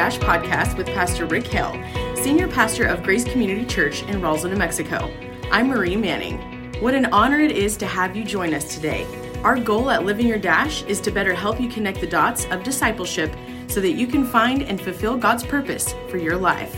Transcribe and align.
Dash 0.00 0.18
podcast 0.18 0.78
with 0.78 0.86
Pastor 0.86 1.26
Rick 1.26 1.46
Hill, 1.46 1.74
Senior 2.16 2.48
Pastor 2.48 2.86
of 2.86 3.02
Grace 3.02 3.22
Community 3.22 3.66
Church 3.66 4.02
in 4.04 4.22
Roswell, 4.22 4.50
New 4.50 4.58
Mexico. 4.58 5.12
I'm 5.52 5.68
Marie 5.68 5.94
Manning. 5.94 6.38
What 6.80 6.94
an 6.94 7.04
honor 7.12 7.38
it 7.38 7.52
is 7.52 7.76
to 7.76 7.86
have 7.86 8.16
you 8.16 8.24
join 8.24 8.54
us 8.54 8.74
today. 8.74 9.06
Our 9.44 9.58
goal 9.58 9.90
at 9.90 10.06
Living 10.06 10.26
Your 10.26 10.38
Dash 10.38 10.84
is 10.84 11.02
to 11.02 11.10
better 11.10 11.34
help 11.34 11.60
you 11.60 11.68
connect 11.68 12.00
the 12.00 12.06
dots 12.06 12.46
of 12.46 12.62
discipleship 12.62 13.30
so 13.68 13.82
that 13.82 13.92
you 13.92 14.06
can 14.06 14.24
find 14.24 14.62
and 14.62 14.80
fulfill 14.80 15.18
God's 15.18 15.44
purpose 15.44 15.94
for 16.08 16.16
your 16.16 16.38
life. 16.38 16.74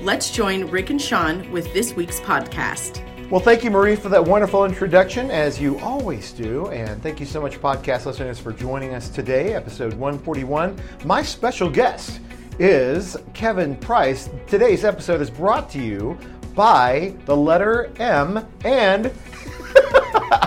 Let's 0.00 0.32
join 0.32 0.68
Rick 0.68 0.90
and 0.90 1.00
Sean 1.00 1.48
with 1.52 1.72
this 1.74 1.94
week's 1.94 2.18
podcast. 2.18 3.00
Well, 3.30 3.40
thank 3.40 3.62
you, 3.62 3.70
Marie, 3.70 3.94
for 3.94 4.08
that 4.08 4.24
wonderful 4.24 4.64
introduction, 4.64 5.30
as 5.30 5.60
you 5.60 5.78
always 5.78 6.32
do. 6.32 6.66
And 6.70 7.00
thank 7.02 7.20
you 7.20 7.26
so 7.26 7.40
much, 7.40 7.60
podcast 7.60 8.04
listeners, 8.04 8.40
for 8.40 8.52
joining 8.52 8.94
us 8.94 9.10
today, 9.10 9.54
episode 9.54 9.94
141. 9.94 10.76
My 11.04 11.22
special 11.22 11.70
guest 11.70 12.20
is 12.58 13.16
Kevin 13.32 13.76
Price. 13.76 14.30
Today's 14.46 14.84
episode 14.84 15.20
is 15.20 15.30
brought 15.30 15.68
to 15.70 15.78
you 15.78 16.18
by 16.54 17.14
the 17.24 17.36
letter 17.36 17.92
M 17.98 18.46
and. 18.64 19.06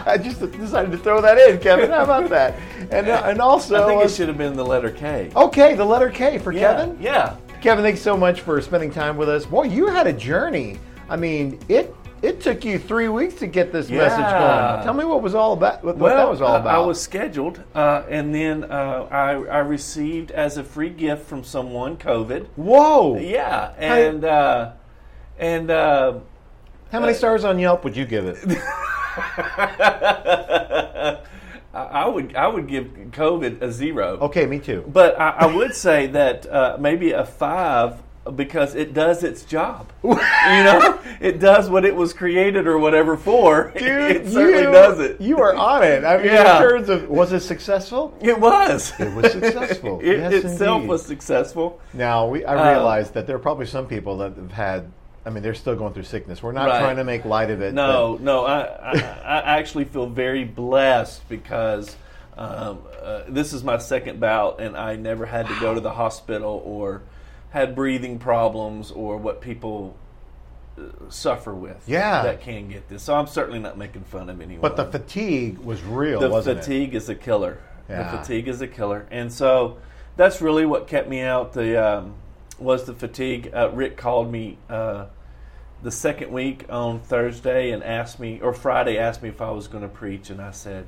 I 0.06 0.18
just 0.18 0.40
decided 0.54 0.92
to 0.92 0.98
throw 0.98 1.22
that 1.22 1.38
in, 1.38 1.60
Kevin. 1.60 1.90
How 1.90 2.04
about 2.04 2.30
that? 2.30 2.56
And, 2.92 3.10
uh, 3.10 3.24
and 3.26 3.42
also. 3.42 3.84
I 3.84 3.88
think 3.88 4.06
it 4.06 4.12
should 4.12 4.30
have 4.30 4.38
been 4.38 4.56
the 4.56 4.66
letter 4.66 4.90
K. 4.90 5.32
Okay, 5.36 5.76
the 5.76 5.86
letter 5.86 6.10
K 6.10 6.38
for 6.38 6.52
yeah, 6.52 6.74
Kevin. 6.74 6.98
Yeah. 7.02 7.36
Kevin, 7.62 7.84
thanks 7.84 8.02
so 8.02 8.16
much 8.16 8.42
for 8.42 8.62
spending 8.62 8.92
time 8.92 9.18
with 9.18 9.28
us. 9.28 9.46
Boy, 9.46 9.64
you 9.64 9.88
had 9.88 10.08
a 10.08 10.14
journey. 10.14 10.80
I 11.10 11.18
mean, 11.18 11.60
it 11.68 11.94
it 12.22 12.42
took 12.42 12.66
you 12.66 12.80
three 12.80 13.08
weeks 13.10 13.36
to 13.36 13.48
get 13.48 13.72
this 13.72 13.90
Yeah. 13.90 13.98
message 14.00 14.20
going. 14.20 14.84
Tell 14.84 14.94
me 14.94 15.06
what 15.06 15.22
was 15.22 15.36
all 15.36 15.54
about. 15.54 15.84
What, 15.84 15.96
what 15.98 16.02
Well, 16.12 16.18
that 16.18 16.30
was 16.30 16.42
all 16.42 16.56
about. 16.56 16.76
I 16.76 16.80
was 16.80 17.00
scheduled, 17.02 17.62
uh, 17.76 18.04
and 18.10 18.34
then 18.34 18.64
uh, 18.66 19.08
I, 19.12 19.32
I 19.32 19.60
received 19.60 20.32
as 20.32 20.58
a 20.58 20.64
free 20.64 20.90
gift 20.90 21.26
from 21.28 21.44
someone 21.44 21.98
COVID. 21.98 22.48
Whoa! 22.56 23.18
Yeah, 23.20 23.74
and 23.78 24.24
uh, 24.26 24.72
and 25.38 25.70
uh, 25.72 26.14
How 26.92 27.00
many 27.00 27.14
stars 27.14 27.44
on 27.44 27.60
Yelp 27.60 27.84
would 27.84 27.96
you 27.96 28.06
give 28.06 28.26
it? 28.26 28.38
I, 29.58 31.20
I 31.74 32.08
would 32.08 32.36
I 32.36 32.48
would 32.48 32.68
give 32.68 32.86
COVID 33.12 33.62
a 33.62 33.72
zero. 33.72 34.18
Okay, 34.22 34.46
me 34.46 34.60
too. 34.60 34.84
But 34.88 35.20
I, 35.20 35.30
I 35.30 35.46
would 35.56 35.74
say 35.76 36.08
that 36.08 36.46
uh, 36.48 36.78
maybe 36.80 37.12
a 37.12 37.26
five 37.26 38.02
because 38.32 38.76
it 38.76 38.94
does 38.94 39.24
its 39.24 39.44
job. 39.44 39.92
you 40.04 40.14
know, 40.16 41.00
it 41.22 41.40
does 41.40 41.70
what 41.70 41.86
it 41.86 41.96
was 41.96 42.14
created 42.14 42.68
or 42.68 42.78
whatever 42.78 43.18
for. 43.18 43.72
Dude, 43.78 43.82
it 43.88 44.28
certainly 44.28 44.64
you, 44.64 44.72
does 44.72 45.00
it. 45.00 45.22
You 45.22 45.40
are 45.40 45.56
on 45.56 45.84
it. 45.84 46.04
I 46.04 46.18
mean, 46.18 46.26
Yeah. 46.28 46.58
in 46.62 46.70
terms 46.70 46.90
of 46.90 47.10
was 47.10 47.32
it 47.34 47.42
successful? 47.42 48.18
It 48.22 48.40
was. 48.40 48.94
It 49.00 49.14
was 49.14 49.32
successful. 49.32 50.00
it 50.04 50.18
Yes, 50.18 50.34
itself 50.44 50.78
indeed. 50.78 50.90
was 50.90 51.06
successful. 51.06 51.80
Now 51.94 52.28
we, 52.28 52.46
I 52.46 52.56
Uh, 52.56 52.74
realized 52.76 53.14
that 53.16 53.28
there 53.28 53.36
are 53.36 53.40
probably 53.40 53.66
some 53.66 53.88
people 53.88 54.18
that 54.20 54.36
have 54.36 54.52
had. 54.52 54.92
I 55.26 55.30
mean, 55.30 55.44
they're 55.44 55.54
still 55.56 55.76
going 55.76 55.94
through 55.94 56.04
sickness. 56.04 56.42
We're 56.42 56.54
not 56.54 56.70
Right. 56.70 56.80
trying 56.80 56.96
to 56.98 57.04
make 57.04 57.26
light 57.26 57.50
of 57.52 57.62
it. 57.62 57.74
No, 57.74 58.18
no, 58.22 58.46
I, 58.46 58.62
I, 58.62 58.94
I 59.26 59.58
actually 59.60 59.84
feel 59.84 60.06
very 60.08 60.46
blessed 60.46 61.28
because 61.28 61.98
um, 62.38 62.80
uh, 63.04 63.24
this 63.28 63.52
is 63.52 63.62
my 63.64 63.78
second 63.78 64.22
bout, 64.22 64.62
and 64.62 64.78
I 64.78 64.96
never 64.96 65.26
had 65.26 65.48
to 65.48 65.60
go 65.60 65.74
to 65.74 65.82
the 65.82 65.90
hospital 65.92 66.62
or 66.66 67.02
had 67.50 67.76
breathing 67.76 68.20
problems 68.20 68.92
or 68.92 69.18
what 69.18 69.42
people 69.42 69.96
uh, 70.78 70.82
suffer 71.10 71.54
with. 71.54 71.84
Yeah. 71.88 72.24
that 72.24 72.42
can 72.42 72.70
get 72.70 72.88
this. 72.90 73.04
So 73.04 73.16
I'm 73.16 73.28
certainly 73.28 73.60
not 73.60 73.78
making 73.78 74.04
fun 74.04 74.30
of 74.30 74.42
anyone. 74.42 74.62
But 74.62 74.76
the 74.76 74.86
fatigue 74.86 75.58
was 75.60 75.82
real, 75.84 76.20
the 76.20 76.42
fatigue 76.42 76.94
is 76.96 77.10
a 77.10 77.16
killer. 77.16 77.60
Yeah. 77.90 78.12
The 78.12 78.18
fatigue 78.18 78.48
is 78.50 78.62
a 78.62 78.68
killer, 78.68 79.08
and 79.12 79.32
so 79.32 79.78
that's 80.18 80.42
really 80.42 80.66
what 80.66 80.88
kept 80.88 81.08
me 81.08 81.22
out. 81.22 81.54
The 81.54 81.78
um, 82.00 82.16
was 82.60 82.84
the 82.84 82.94
fatigue. 82.94 83.52
Uh, 83.56 83.70
Rick 83.74 83.96
called 83.96 84.30
me 84.30 84.58
uh, 84.70 85.06
the 85.82 85.92
second 85.92 86.32
week 86.34 86.66
on 86.70 87.00
Thursday 87.00 87.72
and 87.72 87.82
asked 87.84 88.20
me, 88.20 88.42
or 88.42 88.54
Friday 88.54 88.98
asked 88.98 89.24
me 89.24 89.30
if 89.30 89.42
I 89.42 89.52
was 89.52 89.70
going 89.70 89.84
to 89.84 89.90
preach, 89.90 90.30
and 90.30 90.42
I 90.42 90.52
said. 90.52 90.88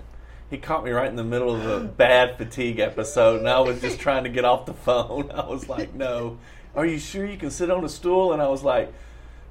He 0.50 0.58
caught 0.58 0.84
me 0.84 0.90
right 0.90 1.08
in 1.08 1.16
the 1.16 1.24
middle 1.24 1.54
of 1.54 1.64
a 1.68 1.80
bad 1.86 2.36
fatigue 2.40 2.80
episode, 2.80 3.38
and 3.38 3.48
I 3.48 3.60
was 3.60 3.80
just 3.82 4.00
trying 4.00 4.24
to 4.24 4.32
get 4.32 4.46
off 4.46 4.66
the 4.66 4.74
phone. 4.86 5.30
I 5.30 5.46
was 5.46 5.70
like, 5.70 5.94
"No, 5.94 6.40
are 6.76 6.86
you 6.86 7.00
sure 7.00 7.26
you 7.26 7.38
can 7.38 7.52
sit 7.52 7.70
on 7.72 7.84
a 7.86 7.90
stool?" 7.90 8.34
And 8.34 8.42
I 8.42 8.48
was 8.48 8.64
like, 8.64 8.92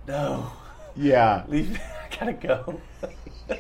"No. 0.07 0.53
Yeah. 0.97 1.45
leave 1.49 1.71
me. 1.71 1.79
I 1.79 2.17
gotta 2.19 2.33
go." 2.33 2.81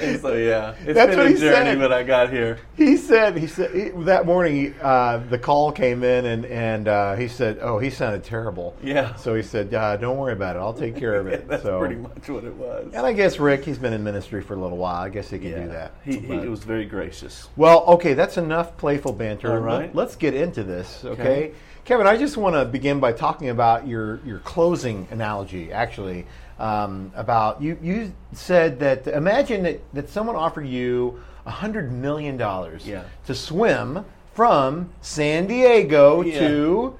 and 0.00 0.20
so 0.20 0.32
yeah, 0.34 0.74
it's 0.80 0.94
That's 0.94 1.10
been 1.10 1.18
what 1.18 1.26
a 1.26 1.30
he 1.30 1.36
journey, 1.36 1.70
said. 1.72 1.78
but 1.78 1.92
I 1.92 2.02
got 2.02 2.30
here. 2.30 2.58
He 2.76 2.96
said 2.96 3.36
he 3.36 3.46
said 3.46 3.70
he, 3.74 3.90
that 4.04 4.24
morning 4.26 4.74
uh, 4.80 5.18
the 5.28 5.38
call 5.38 5.70
came 5.70 6.02
in 6.02 6.24
and 6.24 6.46
and 6.46 6.88
uh, 6.88 7.14
he 7.14 7.28
said 7.28 7.58
oh 7.60 7.78
he 7.78 7.90
sounded 7.90 8.24
terrible 8.24 8.74
Yeah. 8.82 9.14
so 9.16 9.34
he 9.34 9.42
said 9.42 9.72
uh, 9.74 9.96
don't 9.98 10.16
worry 10.16 10.32
about 10.32 10.56
it 10.56 10.60
I'll 10.60 10.72
take 10.74 10.96
care 10.96 11.14
of 11.16 11.26
it 11.34 11.46
That's 11.46 11.62
so 11.62 11.78
pretty 11.78 11.96
much 11.96 12.28
what 12.28 12.44
it 12.44 12.54
was. 12.54 12.90
and 12.94 13.04
I 13.06 13.12
guess 13.12 13.38
Rick 13.38 13.64
he's 13.64 13.78
been 13.78 13.92
in 13.92 14.02
ministry 14.02 14.42
for 14.42 14.54
a 14.54 14.58
little 14.60 14.78
while 14.78 14.96
I 15.02 15.08
guess 15.10 15.28
he 15.30 15.38
can 15.38 15.50
yeah, 15.50 15.62
do 15.62 15.68
that 15.68 15.92
he, 16.04 16.18
he 16.18 16.48
was 16.48 16.64
very 16.64 16.86
gracious. 16.86 17.48
well 17.56 17.84
okay 17.84 18.14
that's 18.14 18.38
enough 18.38 18.76
playful 18.78 19.12
banter 19.12 19.52
All 19.52 19.58
right. 19.60 19.94
Let, 19.94 20.08
us 20.08 20.16
get 20.16 20.34
into 20.34 20.64
this 20.64 21.04
okay? 21.04 21.22
Okay. 21.22 21.52
Kevin 21.84 22.06
I 22.06 22.16
just 22.16 22.36
want 22.36 22.54
to 22.54 22.64
begin 22.64 23.00
by 23.00 23.12
talking 23.12 23.48
about 23.48 23.86
your 23.86 24.20
your 24.24 24.38
closing 24.40 25.08
analogy 25.10 25.72
actually 25.72 26.26
um, 26.58 27.12
about 27.16 27.60
you 27.60 27.76
you 27.82 28.12
said 28.32 28.78
that 28.80 29.06
imagine 29.08 29.64
that, 29.64 29.80
that 29.94 30.08
someone 30.08 30.36
offered 30.36 30.66
you 30.66 31.20
a 31.44 31.50
hundred 31.50 31.90
million 31.90 32.36
dollars 32.36 32.86
Yeah. 32.86 33.02
to 33.26 33.34
swim 33.34 34.04
from 34.34 34.90
San 35.00 35.46
Diego 35.46 36.22
Yeah. 36.22 36.38
to 36.38 36.98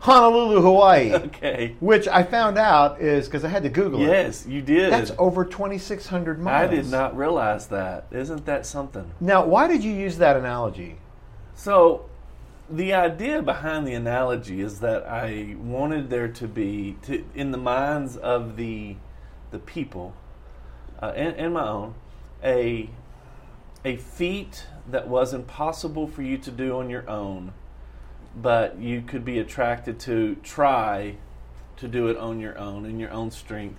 Honolulu, 0.00 0.60
Hawaii. 0.62 1.12
Okay. 1.14 1.74
Which 1.80 2.06
I 2.06 2.22
found 2.22 2.56
out 2.56 3.00
is 3.00 3.26
because 3.26 3.44
I 3.44 3.48
had 3.48 3.64
to 3.64 3.68
Google 3.68 4.00
it. 4.02 4.06
Yes, 4.06 4.46
you 4.46 4.62
did. 4.62 4.92
That's 4.92 5.10
over 5.18 5.44
2,600 5.44 6.38
miles. 6.40 6.70
I 6.70 6.72
did 6.72 6.86
not 6.88 7.16
realize 7.16 7.66
that. 7.68 8.06
Isn't 8.12 8.46
that 8.46 8.64
something? 8.64 9.10
Now, 9.20 9.44
why 9.44 9.66
did 9.66 9.82
you 9.82 9.92
use 9.92 10.16
that 10.18 10.36
analogy? 10.36 10.98
So, 11.56 12.08
the 12.70 12.92
idea 12.92 13.42
behind 13.42 13.86
the 13.86 13.94
analogy 13.94 14.60
is 14.60 14.80
that 14.80 15.06
I 15.06 15.56
wanted 15.58 16.10
there 16.10 16.28
to 16.28 16.48
be, 16.48 16.96
to, 17.02 17.24
in 17.34 17.50
the 17.50 17.58
minds 17.58 18.16
of 18.16 18.56
the 18.56 18.96
the 19.50 19.58
people, 19.58 20.14
uh, 21.00 21.12
and, 21.16 21.34
and 21.36 21.54
my 21.54 21.66
own, 21.66 21.94
a 22.44 22.90
a 23.84 23.96
feat 23.96 24.66
that 24.90 25.08
was 25.08 25.32
impossible 25.32 26.06
for 26.06 26.22
you 26.22 26.36
to 26.38 26.50
do 26.50 26.78
on 26.78 26.90
your 26.90 27.08
own, 27.08 27.52
but 28.36 28.78
you 28.78 29.00
could 29.00 29.24
be 29.24 29.38
attracted 29.38 29.98
to 30.00 30.36
try 30.42 31.16
to 31.76 31.88
do 31.88 32.08
it 32.08 32.16
on 32.16 32.40
your 32.40 32.58
own 32.58 32.84
in 32.84 32.98
your 32.98 33.10
own 33.10 33.30
strength 33.30 33.78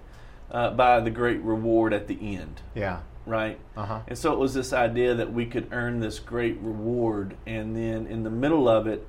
uh, 0.51 0.71
by 0.71 0.99
the 0.99 1.11
great 1.11 1.41
reward 1.41 1.93
at 1.93 2.07
the 2.07 2.17
end 2.21 2.61
Yeah. 2.73 3.01
Right? 3.29 3.59
Uh-huh. 3.77 4.01
And 4.07 4.17
so 4.17 4.33
it 4.33 4.39
was 4.39 4.53
this 4.53 4.73
idea 4.73 5.15
that 5.15 5.31
we 5.31 5.45
could 5.45 5.69
earn 5.71 5.99
this 5.99 6.19
great 6.19 6.57
reward, 6.61 7.37
and 7.45 7.75
then 7.75 8.07
in 8.07 8.23
the 8.23 8.29
middle 8.29 8.67
of 8.67 8.87
it, 8.87 9.07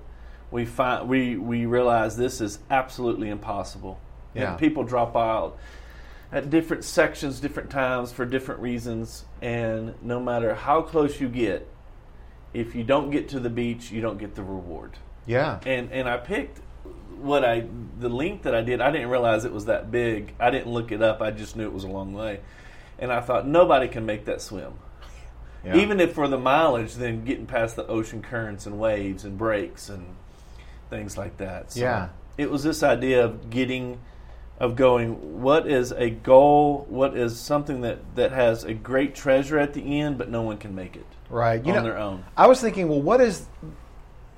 we 0.51 0.65
find 0.65 1.09
we 1.09 1.37
we 1.37 1.67
realize 1.67 2.17
this 2.17 2.41
is 2.41 2.59
absolutely 2.71 3.29
impossible. 3.29 3.99
Yeah. 4.35 4.51
And 4.51 4.59
people 4.59 4.85
drop 4.85 5.17
out 5.17 5.59
at 6.33 6.51
different 6.51 6.85
sections, 6.85 7.41
different 7.41 7.71
times 7.71 8.13
for 8.13 8.25
different 8.25 8.61
reasons, 8.61 9.25
and 9.43 9.95
no 10.03 10.21
matter 10.21 10.55
how 10.55 10.83
close 10.83 11.21
you 11.21 11.29
get, 11.29 11.67
if 12.55 12.75
you 12.75 12.85
don't 12.85 13.11
get 13.11 13.29
to 13.31 13.41
the 13.41 13.51
beach, 13.51 13.91
you 13.91 14.01
don't 14.01 14.19
get 14.19 14.35
the 14.35 14.43
reward. 14.43 14.93
Yeah. 15.27 15.61
And 15.67 15.93
and 15.93 16.09
I 16.09 16.17
picked 16.19 16.61
what 17.19 17.45
I 17.45 17.65
the 17.99 18.09
link 18.09 18.43
that 18.43 18.55
I 18.55 18.63
did. 18.63 18.81
I 18.81 18.91
didn't 18.91 19.11
realize 19.11 19.45
it 19.45 19.53
was 19.53 19.67
that 19.67 19.91
big. 19.91 20.35
I 20.41 20.51
didn't 20.51 20.73
look 20.73 20.93
it 20.93 21.03
up. 21.03 21.21
I 21.21 21.31
just 21.31 21.57
knew 21.57 21.65
it 21.65 21.73
was 21.73 21.85
a 21.85 21.89
long 21.89 22.13
way. 22.13 22.41
And 23.01 23.13
I 23.13 23.21
thought 23.21 23.47
nobody 23.47 23.89
can 23.89 24.07
make 24.07 24.27
that 24.27 24.41
swim. 24.41 24.75
Yeah. 25.65 25.77
Even 25.77 26.01
if 26.01 26.15
for 26.15 26.29
the 26.29 26.39
mileage, 26.39 26.95
then 26.95 27.25
getting 27.25 27.47
past 27.47 27.77
the 27.77 27.87
ocean 27.87 28.23
currents 28.23 28.67
and 28.67 28.79
waves 28.79 29.25
and 29.25 29.37
breaks 29.37 29.89
and 29.89 30.15
things 30.89 31.19
like 31.19 31.37
that. 31.39 31.73
So 31.73 31.81
Yeah. 31.81 32.09
It 32.39 32.51
was 32.51 32.63
this 32.63 32.83
idea 32.83 33.25
of 33.25 33.51
getting 33.51 34.01
of 34.59 34.77
going 34.77 35.41
what 35.41 35.67
is 35.67 35.91
a 35.91 36.11
goal, 36.11 36.87
what 36.91 37.17
is 37.17 37.41
something 37.41 37.81
that, 37.81 37.99
that 38.15 38.31
has 38.31 38.63
a 38.63 38.75
great 38.75 39.15
treasure 39.15 39.59
at 39.59 39.73
the 39.73 40.01
end, 40.01 40.19
but 40.19 40.29
no 40.29 40.43
one 40.43 40.59
can 40.59 40.75
make 40.75 40.97
it 40.97 41.07
right. 41.31 41.65
You 41.65 41.73
on 41.73 41.79
know, 41.79 41.83
their 41.83 41.99
own. 41.99 42.25
I 42.37 42.47
was 42.47 42.61
thinking, 42.61 42.89
well, 42.89 43.01
what 43.01 43.23
is 43.23 43.47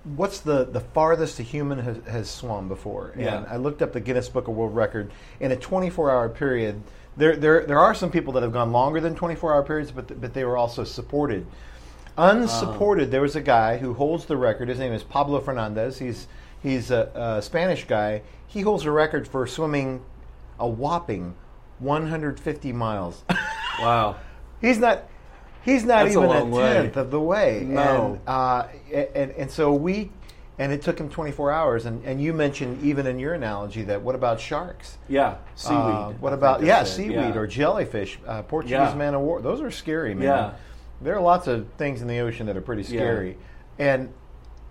what's 0.04 0.40
the, 0.40 0.64
the 0.64 0.80
farthest 0.80 1.38
a 1.38 1.42
human 1.42 1.78
has, 1.78 1.96
has 2.08 2.30
swum 2.30 2.68
before? 2.68 3.10
And 3.14 3.22
Yeah. 3.22 3.44
I 3.48 3.56
looked 3.56 3.82
up 3.82 3.92
the 3.92 4.00
Guinness 4.00 4.28
Book 4.28 4.48
of 4.48 4.54
World 4.54 4.74
Record 4.74 5.12
in 5.40 5.50
a 5.52 5.56
24 5.56 6.10
hour 6.10 6.28
period. 6.28 6.82
There, 7.16 7.36
there, 7.36 7.66
there 7.66 7.78
are 7.78 7.94
some 7.94 8.10
people 8.10 8.32
that 8.34 8.42
have 8.42 8.52
gone 8.52 8.72
longer 8.72 9.00
than 9.00 9.14
24 9.14 9.52
hour 9.54 9.62
periods, 9.62 9.90
but, 9.92 10.20
but 10.20 10.32
they 10.32 10.44
were 10.44 10.56
also 10.56 10.84
supported. 10.84 11.46
Unsupported, 12.16 13.10
there 13.10 13.22
was 13.22 13.36
a 13.36 13.40
guy 13.40 13.78
who 13.78 13.94
holds 13.94 14.26
the 14.26 14.36
record. 14.36 14.68
His 14.68 14.78
name 14.78 14.92
is 14.92 15.02
Pablo 15.02 15.40
Fernandez. 15.40 15.98
He's, 15.98 16.26
he's 16.62 16.90
a, 16.90 17.10
a 17.14 17.42
Spanish 17.42 17.86
guy. 17.86 18.22
He 18.46 18.60
holds 18.60 18.84
a 18.84 18.90
record 18.90 19.26
for 19.26 19.46
swimming 19.46 20.02
a 20.58 20.68
whopping 20.68 21.34
150 21.78 22.72
miles. 22.72 23.24
Wow. 23.80 24.16
He's 24.60 24.78
not. 24.78 25.04
He's 25.64 25.82
not 25.82 26.04
That's 26.04 26.14
a 26.14 26.22
even 26.22 26.36
a, 26.36 26.44
way. 26.44 26.72
tenth 26.74 26.96
of 26.98 27.10
the 27.10 27.18
way. 27.18 27.64
No. 27.66 28.20
And, 28.26 28.28
uh, 28.28 28.68
and 29.14 29.30
and 29.32 29.50
so 29.50 29.72
we, 29.72 30.10
and 30.58 30.72
it 30.72 30.82
took 30.82 30.98
him 30.98 31.08
24 31.08 31.50
hours. 31.50 31.86
And, 31.86 32.04
and 32.04 32.20
you 32.20 32.32
mentioned 32.32 32.82
even 32.84 33.06
in 33.06 33.18
your 33.18 33.34
analogy 33.34 33.82
that 33.84 34.02
what 34.02 34.14
about 34.14 34.40
sharks? 34.40 34.98
Yeah, 35.08 35.36
seaweed. 35.54 35.76
Uh, 35.78 36.10
what 36.12 36.32
about 36.32 36.62
yeah, 36.62 36.84
seaweed 36.84 37.12
Yeah. 37.12 37.36
or 37.36 37.46
jellyfish? 37.46 38.18
Uh, 38.26 38.42
Portuguese 38.42 38.72
Yeah. 38.72 38.94
man 38.94 39.14
of 39.14 39.22
war. 39.22 39.40
Those 39.40 39.60
are 39.60 39.70
scary, 39.70 40.14
man. 40.14 40.24
Yeah. 40.24 40.52
There 41.00 41.16
are 41.16 41.20
lots 41.20 41.46
of 41.48 41.66
things 41.78 42.02
in 42.02 42.08
the 42.08 42.18
ocean 42.20 42.46
that 42.46 42.56
are 42.56 42.60
pretty 42.60 42.84
scary, 42.84 43.36
yeah. 43.78 43.94
and 43.94 44.12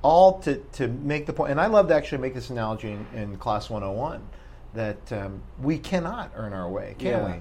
all 0.01 0.39
to 0.39 0.56
to 0.74 0.88
make 0.88 1.25
the 1.25 1.33
point. 1.33 1.51
And 1.51 1.60
I 1.60 1.66
love 1.66 1.88
to 1.89 1.95
actually 1.95 2.19
make 2.19 2.34
this 2.34 2.50
analogy 2.50 2.92
in, 2.92 3.06
in 3.13 3.38
class 3.38 3.69
101 3.69 4.22
that 4.74 5.12
um, 5.12 5.42
we 5.62 5.77
cannot 5.77 6.31
earn 6.36 6.54
our 6.54 6.69
way, 6.69 6.95
can 6.98 7.31
we? 7.31 7.38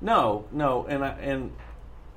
No, 0.00 0.44
no, 0.52 0.86
and 0.86 1.04
I 1.04 1.10
and 1.20 1.52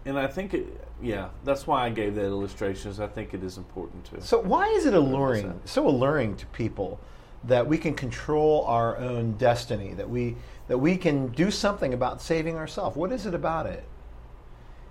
and 0.06 0.18
I 0.18 0.28
think 0.28 0.54
it. 0.54 0.68
Yeah, 1.02 1.30
that's 1.44 1.66
why 1.66 1.86
I 1.86 1.90
gave 1.90 2.16
that 2.16 2.26
illustration. 2.26 2.92
Is 2.92 3.00
I 3.00 3.08
think 3.08 3.34
it 3.34 3.44
is 3.44 3.58
important 3.58 4.06
to. 4.06 4.22
So 4.22 4.40
why 4.40 4.68
is 4.68 4.86
it 4.86 4.94
alluring, 4.94 5.60
so 5.66 5.88
alluring 5.88 6.36
to 6.38 6.46
people 6.48 7.00
that 7.44 7.66
we 7.66 7.78
can 7.78 7.96
control 7.96 8.64
our 8.66 8.98
own 8.98 9.34
destiny, 9.34 9.94
that 9.96 10.10
we 10.10 10.36
that 10.68 10.78
we 10.78 10.98
can 10.98 11.28
do 11.30 11.50
something 11.52 11.94
about 11.94 12.22
saving 12.22 12.56
ourselves? 12.58 12.96
What 12.96 13.12
is 13.12 13.26
it 13.26 13.34
about 13.34 13.66
it? 13.66 13.84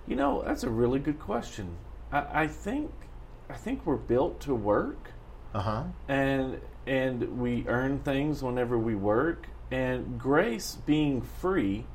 You 0.07 0.15
know, 0.15 0.43
that's 0.45 0.63
a 0.63 0.69
really 0.69 0.99
good 0.99 1.19
question. 1.19 1.77
I, 2.11 2.43
I 2.43 2.47
think 2.47 2.91
I 3.49 3.53
think 3.53 3.85
we're 3.85 3.95
built 3.95 4.39
to 4.41 4.55
work, 4.55 5.11
Uh 5.53 5.61
huh. 5.61 5.83
and 6.07 6.59
and 6.87 7.39
we 7.39 7.65
earn 7.67 7.99
things 7.99 8.41
whenever 8.43 8.77
we 8.77 8.95
work. 8.95 9.47
And 9.71 10.19
grace 10.19 10.77
being 10.85 11.21
free, 11.21 11.85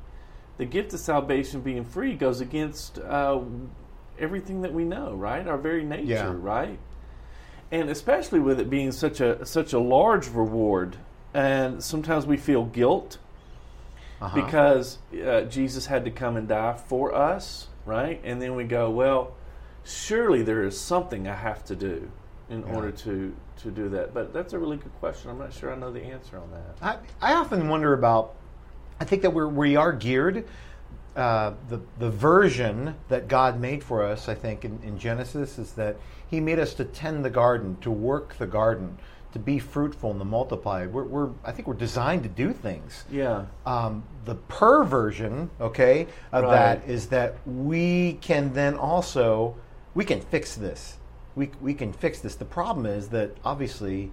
the 0.57 0.65
gift 0.65 0.93
of 0.93 0.99
salvation 0.99 1.61
being 1.61 1.83
free, 1.85 2.15
goes 2.15 2.41
against 2.41 2.99
uh, 2.99 3.39
everything 4.19 4.61
that 4.61 4.73
we 4.73 4.83
know, 4.83 5.13
right? 5.13 5.47
Our 5.47 5.57
very 5.57 5.83
nature, 5.83 6.05
Yeah. 6.05 6.35
right? 6.39 6.79
And 7.71 7.89
especially 7.89 8.39
with 8.39 8.59
it 8.59 8.69
being 8.69 8.91
such 8.91 9.19
a 9.19 9.45
such 9.45 9.73
a 9.73 9.79
large 9.79 10.29
reward, 10.29 10.95
and 11.33 11.83
sometimes 11.83 12.25
we 12.25 12.37
feel 12.37 12.63
guilt 12.65 13.17
Uh-huh. 14.21 14.33
because 14.45 14.97
uh, 15.13 15.41
Jesus 15.41 15.85
had 15.85 16.03
to 16.05 16.11
come 16.11 16.37
and 16.37 16.47
die 16.47 16.73
for 16.87 17.13
us, 17.13 17.67
right? 17.85 18.19
And 18.23 18.41
then 18.41 18.55
we 18.55 18.63
go, 18.63 18.89
well, 18.89 19.33
surely 19.83 20.41
there 20.41 20.63
is 20.63 20.79
something 20.79 21.27
I 21.27 21.35
have 21.35 21.63
to 21.65 21.75
do 21.75 22.09
in 22.49 22.61
Yeah. 22.61 22.73
order 22.75 22.91
to 22.91 23.35
to 23.63 23.69
do 23.71 23.89
that. 23.89 24.13
But 24.13 24.33
that's 24.33 24.53
a 24.53 24.59
really 24.59 24.77
good 24.77 24.93
question. 24.99 25.29
I'm 25.29 25.37
not 25.37 25.51
sure 25.53 25.71
I 25.71 25.75
know 25.75 25.91
the 25.91 26.03
answer 26.03 26.37
on 26.39 26.49
that. 26.51 26.99
I, 27.21 27.31
I 27.31 27.33
often 27.35 27.67
wonder 27.69 27.93
about. 27.93 28.33
I 28.99 29.05
think 29.05 29.21
that 29.21 29.31
we're, 29.31 29.47
we 29.47 29.75
are 29.75 29.91
geared. 29.93 30.45
Uh, 31.15 31.53
the 31.69 31.81
the 31.97 32.11
version 32.11 32.93
that 33.09 33.27
God 33.27 33.59
made 33.59 33.83
for 33.83 34.03
us, 34.03 34.29
I 34.29 34.35
think, 34.35 34.63
in, 34.63 34.79
in 34.83 34.99
Genesis, 34.99 35.57
is 35.57 35.71
that 35.73 35.95
He 36.29 36.39
made 36.39 36.59
us 36.59 36.75
to 36.75 36.85
tend 36.85 37.25
the 37.25 37.29
garden, 37.31 37.77
to 37.81 37.89
work 37.89 38.35
the 38.37 38.45
garden, 38.45 38.99
to 39.33 39.39
be 39.39 39.57
fruitful 39.57 40.11
and 40.11 40.19
to 40.19 40.25
multiply. 40.25 40.85
We're, 40.85 41.05
we're 41.05 41.29
I 41.43 41.51
think 41.51 41.67
we're 41.67 41.73
designed 41.73 42.21
to 42.23 42.29
do 42.29 42.53
things. 42.53 43.05
Yeah, 43.11 43.45
Um, 43.65 44.03
the 44.25 44.35
per 44.35 44.83
version, 44.83 45.49
okay, 45.59 46.07
of 46.31 46.43
Right. 46.43 46.51
that 46.51 46.87
is 46.87 47.07
that 47.07 47.35
we 47.47 48.19
can 48.21 48.53
then 48.53 48.75
also 48.75 49.55
we 49.95 50.05
can 50.05 50.21
fix 50.21 50.53
this. 50.55 50.97
We 51.35 51.49
we 51.61 51.73
can 51.73 51.93
fix 51.93 52.19
this. 52.19 52.35
The 52.35 52.45
problem 52.45 52.85
is 52.85 53.07
that 53.09 53.31
obviously 53.43 54.11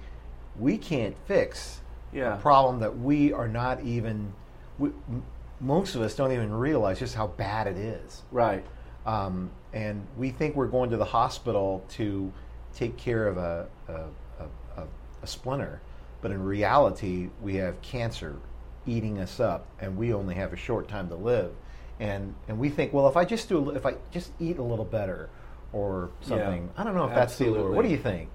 we 0.59 0.79
can't 0.79 1.17
fix 1.27 1.81
yeah, 2.15 2.39
a 2.39 2.41
problem 2.41 2.81
that 2.81 2.97
we 2.99 3.31
are 3.31 3.49
not 3.49 3.83
even. 3.83 4.33
We, 4.79 4.89
m- 5.09 5.23
most 5.61 5.95
of 5.95 6.03
us 6.03 6.15
don't 6.15 6.33
even 6.33 6.53
realize 6.53 6.99
just 6.99 7.15
how 7.15 7.29
bad 7.29 7.67
it 7.67 7.77
is, 7.77 8.23
right. 8.31 8.65
um, 9.07 9.51
and 9.73 10.07
we 10.17 10.31
think 10.31 10.57
we're 10.57 10.67
going 10.67 10.91
to 10.91 10.97
the 10.97 11.05
hospital 11.05 11.85
to 11.91 12.33
take 12.75 12.97
care 12.97 13.29
of 13.29 13.37
a 13.39 13.69
a, 13.89 13.93
a, 13.93 14.83
a, 14.83 14.87
a 15.23 15.27
splinter, 15.27 15.81
but 16.21 16.31
in 16.31 16.43
reality, 16.43 17.31
we 17.41 17.55
have 17.57 17.81
cancer 17.83 18.37
eating 18.87 19.19
us 19.21 19.41
up, 19.41 19.67
and 19.81 19.97
we 19.97 20.13
only 20.13 20.35
have 20.35 20.53
a 20.53 20.57
short 20.57 20.89
time 20.89 21.09
to 21.09 21.15
live, 21.17 21.53
and 22.01 22.35
and 22.49 22.59
we 22.59 22.69
think, 22.69 22.93
well, 22.93 23.09
if 23.09 23.17
I 23.17 23.25
just 23.25 23.49
do, 23.49 23.71
if 23.71 23.87
I 23.87 23.95
just 24.11 24.33
eat 24.41 24.59
a 24.59 24.63
little 24.63 24.85
better, 24.85 25.31
or 25.73 26.11
something, 26.21 26.71
I 26.77 26.85
don't 26.85 26.95
know 26.95 27.07
if 27.07 27.15
that's 27.15 27.39
the 27.39 27.49
allure. 27.49 27.71
What 27.71 27.85
do 27.85 27.91
you 27.91 27.99
think? 27.99 28.29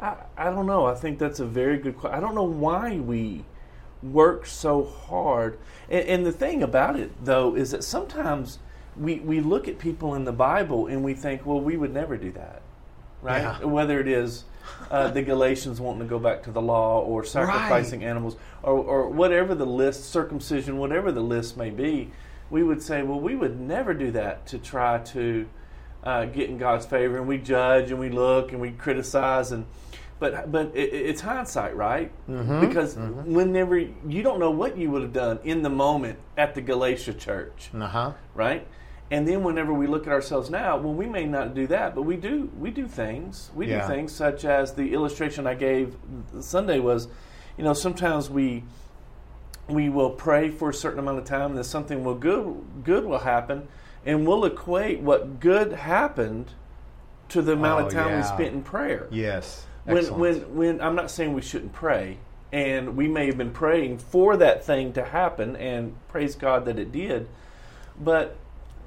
I, 0.00 0.16
I 0.36 0.50
don't 0.50 0.66
know. 0.66 0.86
I 0.86 0.94
think 0.94 1.18
that's 1.18 1.40
a 1.40 1.46
very 1.46 1.78
good 1.78 1.96
question. 1.96 2.18
I 2.18 2.20
don't 2.20 2.34
know 2.34 2.42
why 2.42 2.98
we 2.98 3.44
work 4.04 4.46
so 4.46 4.84
hard. 4.84 5.58
And, 5.88 6.06
and 6.08 6.26
the 6.26 6.32
thing 6.32 6.62
about 6.62 6.98
it, 6.98 7.12
though, 7.24 7.54
is 7.56 7.70
that 7.70 7.84
sometimes 7.84 8.58
we, 8.96 9.20
we 9.20 9.40
look 9.40 9.68
at 9.68 9.78
people 9.78 10.14
in 10.14 10.24
the 10.24 10.32
Bible 10.32 10.86
and 10.86 11.02
we 11.02 11.14
think, 11.14 11.44
well, 11.46 11.60
we 11.60 11.76
would 11.76 11.92
never 11.92 12.16
do 12.16 12.32
that. 12.32 12.62
Right? 13.22 13.42
Yeah. 13.42 13.64
Whether 13.64 14.00
it 14.00 14.08
is 14.08 14.44
uh, 14.90 15.08
the 15.08 15.22
Galatians 15.32 15.80
wanting 15.80 16.00
to 16.00 16.06
go 16.06 16.18
back 16.18 16.42
to 16.44 16.50
the 16.50 16.62
law 16.62 17.00
or 17.00 17.24
sacrificing 17.24 18.04
animals 18.04 18.36
or, 18.62 18.78
or 18.78 19.08
whatever 19.08 19.54
the 19.54 19.66
list, 19.66 20.10
circumcision, 20.10 20.78
whatever 20.78 21.10
the 21.10 21.22
list 21.22 21.56
may 21.56 21.70
be, 21.70 22.10
we 22.50 22.62
would 22.62 22.82
say, 22.82 23.02
well, 23.02 23.20
we 23.20 23.34
would 23.34 23.58
never 23.58 23.94
do 23.94 24.10
that 24.10 24.46
to 24.46 24.58
try 24.58 24.98
to 24.98 25.46
uh, 26.04 26.26
get 26.26 26.50
in 26.50 26.58
God's 26.58 26.84
favor, 26.84 27.16
and 27.16 27.26
we 27.26 27.38
judge 27.38 27.90
and 27.90 27.98
we 27.98 28.10
look 28.10 28.52
and 28.52 28.60
we 28.60 28.70
criticize 28.70 29.52
and. 29.52 29.66
But 30.24 30.50
but 30.50 30.66
it, 30.74 30.88
it's 31.10 31.20
hindsight, 31.20 31.76
right? 31.76 32.10
Mm-hmm. 32.30 32.60
Because 32.66 32.96
whenever 32.96 33.76
you 33.76 34.22
don't 34.22 34.38
know 34.38 34.50
what 34.50 34.78
you 34.78 34.90
would 34.90 35.02
have 35.02 35.12
done 35.12 35.38
in 35.44 35.60
the 35.60 35.68
moment 35.68 36.18
at 36.38 36.54
the 36.54 36.62
Galatia 36.62 37.12
church, 37.12 37.68
Uh 37.74 37.86
huh. 37.86 38.12
right? 38.34 38.66
And 39.10 39.28
then 39.28 39.42
whenever 39.44 39.74
we 39.74 39.86
look 39.86 40.06
at 40.06 40.12
ourselves 40.14 40.48
now, 40.48 40.78
well, 40.78 40.94
we 40.94 41.04
may 41.04 41.26
not 41.26 41.54
do 41.54 41.66
that, 41.66 41.94
but 41.94 42.02
we 42.02 42.16
do 42.16 42.50
we 42.58 42.70
do 42.70 42.86
things. 42.88 43.50
We 43.54 43.66
Yeah. 43.66 43.82
do 43.86 43.94
things 43.94 44.12
such 44.12 44.46
as 44.46 44.72
the 44.72 44.94
illustration 44.94 45.46
I 45.46 45.54
gave 45.54 45.94
Sunday 46.40 46.78
was, 46.80 47.08
you 47.58 47.64
know, 47.64 47.74
sometimes 47.74 48.30
we 48.30 48.64
we 49.68 49.90
will 49.90 50.10
pray 50.10 50.48
for 50.48 50.70
a 50.70 50.74
certain 50.74 51.00
amount 51.00 51.18
of 51.18 51.24
time, 51.26 51.54
and 51.54 51.66
something 51.66 52.02
will 52.02 52.14
good 52.14 52.64
good 52.82 53.04
will 53.04 53.18
happen, 53.34 53.68
and 54.06 54.26
we'll 54.26 54.46
equate 54.46 55.00
what 55.00 55.38
good 55.38 55.72
happened 55.72 56.46
to 57.28 57.42
the 57.42 57.52
amount 57.52 57.82
Oh, 57.82 57.86
of 57.88 57.92
time 57.92 58.16
we 58.16 58.22
spent 58.22 58.54
in 58.54 58.62
prayer 58.62 59.06
Yes. 59.10 59.66
When 59.84 60.18
when 60.18 60.54
when 60.54 60.80
I'm 60.80 60.94
not 60.94 61.10
saying 61.10 61.32
we 61.32 61.42
shouldn't 61.42 61.72
pray, 61.72 62.18
and 62.52 62.96
we 62.96 63.08
may 63.08 63.26
have 63.26 63.36
been 63.36 63.52
praying 63.52 63.98
for 63.98 64.36
that 64.36 64.64
thing 64.64 64.92
to 64.94 65.04
happen, 65.04 65.56
and 65.56 65.94
praise 66.08 66.34
God 66.34 66.64
that 66.66 66.78
it 66.78 66.92
did, 66.92 67.28
but 68.00 68.36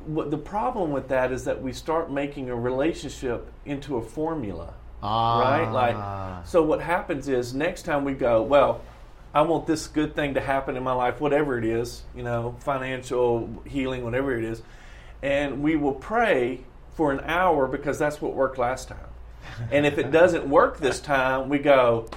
what 0.06 0.32
the 0.32 0.38
problem 0.38 0.92
with 0.92 1.10
that 1.10 1.32
is 1.32 1.44
that 1.46 1.62
we 1.62 1.74
start 1.74 2.12
making 2.12 2.50
a 2.50 2.56
relationship 2.56 3.52
into 3.66 3.98
a 3.98 4.02
formula, 4.02 4.74
ah, 5.04 5.40
right? 5.42 5.70
Like, 5.70 6.46
so 6.48 6.64
what 6.64 6.82
happens 6.82 7.28
is 7.28 7.54
next 7.54 7.84
time 7.84 8.06
we 8.06 8.14
go, 8.14 8.42
well, 8.42 8.82
I 9.34 9.42
want 9.42 9.68
this 9.68 9.88
good 9.88 10.16
thing 10.16 10.36
to 10.36 10.42
happen 10.42 10.78
in 10.78 10.84
my 10.84 10.94
life, 10.94 11.20
whatever 11.20 11.58
it 11.58 11.66
is, 11.66 12.04
you 12.16 12.24
know, 12.24 12.56
financial 12.60 13.50
healing, 13.66 14.04
whatever 14.04 14.38
it 14.38 14.46
is, 14.46 14.62
and 15.22 15.62
we 15.62 15.76
will 15.76 15.94
pray 15.94 16.62
for 16.94 17.12
an 17.12 17.20
hour 17.26 17.68
because 17.68 18.00
that's 18.00 18.22
what 18.22 18.34
worked 18.34 18.58
last 18.58 18.88
time. 18.88 19.07
And 19.72 19.86
if 19.86 19.98
it 19.98 20.12
doesn't 20.12 20.48
work 20.48 20.80
this 20.80 21.00
time, 21.00 21.50
we 21.50 21.60
go, 21.60 22.08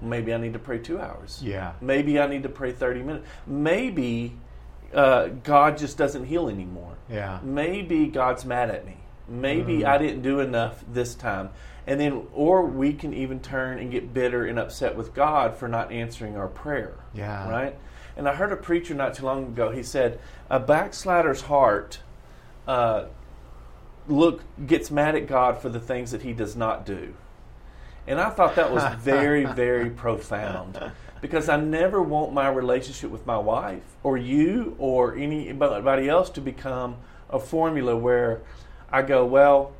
maybe 0.00 0.32
I 0.34 0.36
need 0.38 0.52
to 0.54 0.58
pray 0.58 0.78
two 0.78 1.00
hours. 1.00 1.40
Yeah. 1.42 1.72
Maybe 1.80 2.18
I 2.20 2.26
need 2.26 2.42
to 2.44 2.48
pray 2.48 2.72
30 2.72 3.02
minutes. 3.02 3.26
Maybe 3.46 4.34
uh, 4.92 5.28
God 5.42 5.78
just 5.78 5.96
doesn't 5.98 6.24
heal 6.24 6.48
anymore. 6.48 6.96
Yeah. 7.10 7.40
Maybe 7.42 8.06
God's 8.06 8.44
mad 8.44 8.70
at 8.70 8.84
me. 8.86 8.96
Maybe 9.28 9.78
Mm. 9.78 9.86
I 9.86 9.98
didn't 9.98 10.22
do 10.22 10.40
enough 10.40 10.84
this 10.92 11.14
time. 11.14 11.50
And 11.86 12.00
then, 12.00 12.26
or 12.32 12.64
we 12.64 12.92
can 12.94 13.12
even 13.12 13.40
turn 13.40 13.78
and 13.78 13.90
get 13.90 14.14
bitter 14.14 14.44
and 14.46 14.58
upset 14.58 14.96
with 14.96 15.14
God 15.14 15.56
for 15.56 15.68
not 15.68 15.92
answering 15.92 16.36
our 16.36 16.48
prayer. 16.48 16.94
Yeah. 17.14 17.48
Right? 17.48 17.76
And 18.16 18.28
I 18.28 18.34
heard 18.34 18.52
a 18.52 18.56
preacher 18.56 18.94
not 18.94 19.14
too 19.14 19.24
long 19.24 19.44
ago, 19.48 19.70
he 19.70 19.82
said, 19.82 20.18
A 20.48 20.60
backslider's 20.60 21.42
heart 21.42 21.98
uh, 22.68 23.06
look 24.08 24.42
gets 24.66 24.90
mad 24.90 25.14
at 25.14 25.26
God 25.26 25.60
for 25.60 25.68
the 25.68 25.80
things 25.80 26.10
that 26.10 26.22
he 26.22 26.32
does 26.32 26.56
not 26.56 26.84
do. 26.84 27.14
And 28.06 28.20
I 28.20 28.30
thought 28.30 28.56
that 28.56 28.70
was 28.70 28.84
very, 28.98 29.44
very 29.44 29.90
profound 29.90 30.78
because 31.20 31.48
I 31.48 31.56
never 31.56 32.02
want 32.02 32.34
my 32.34 32.48
relationship 32.48 33.10
with 33.10 33.24
my 33.24 33.38
wife 33.38 33.82
or 34.02 34.18
you 34.18 34.76
or 34.78 35.14
anybody 35.14 36.08
else 36.08 36.28
to 36.30 36.40
become 36.42 36.96
a 37.30 37.38
formula 37.38 37.96
where 37.96 38.42
I 38.92 39.02
go, 39.02 39.24
well, 39.24 39.72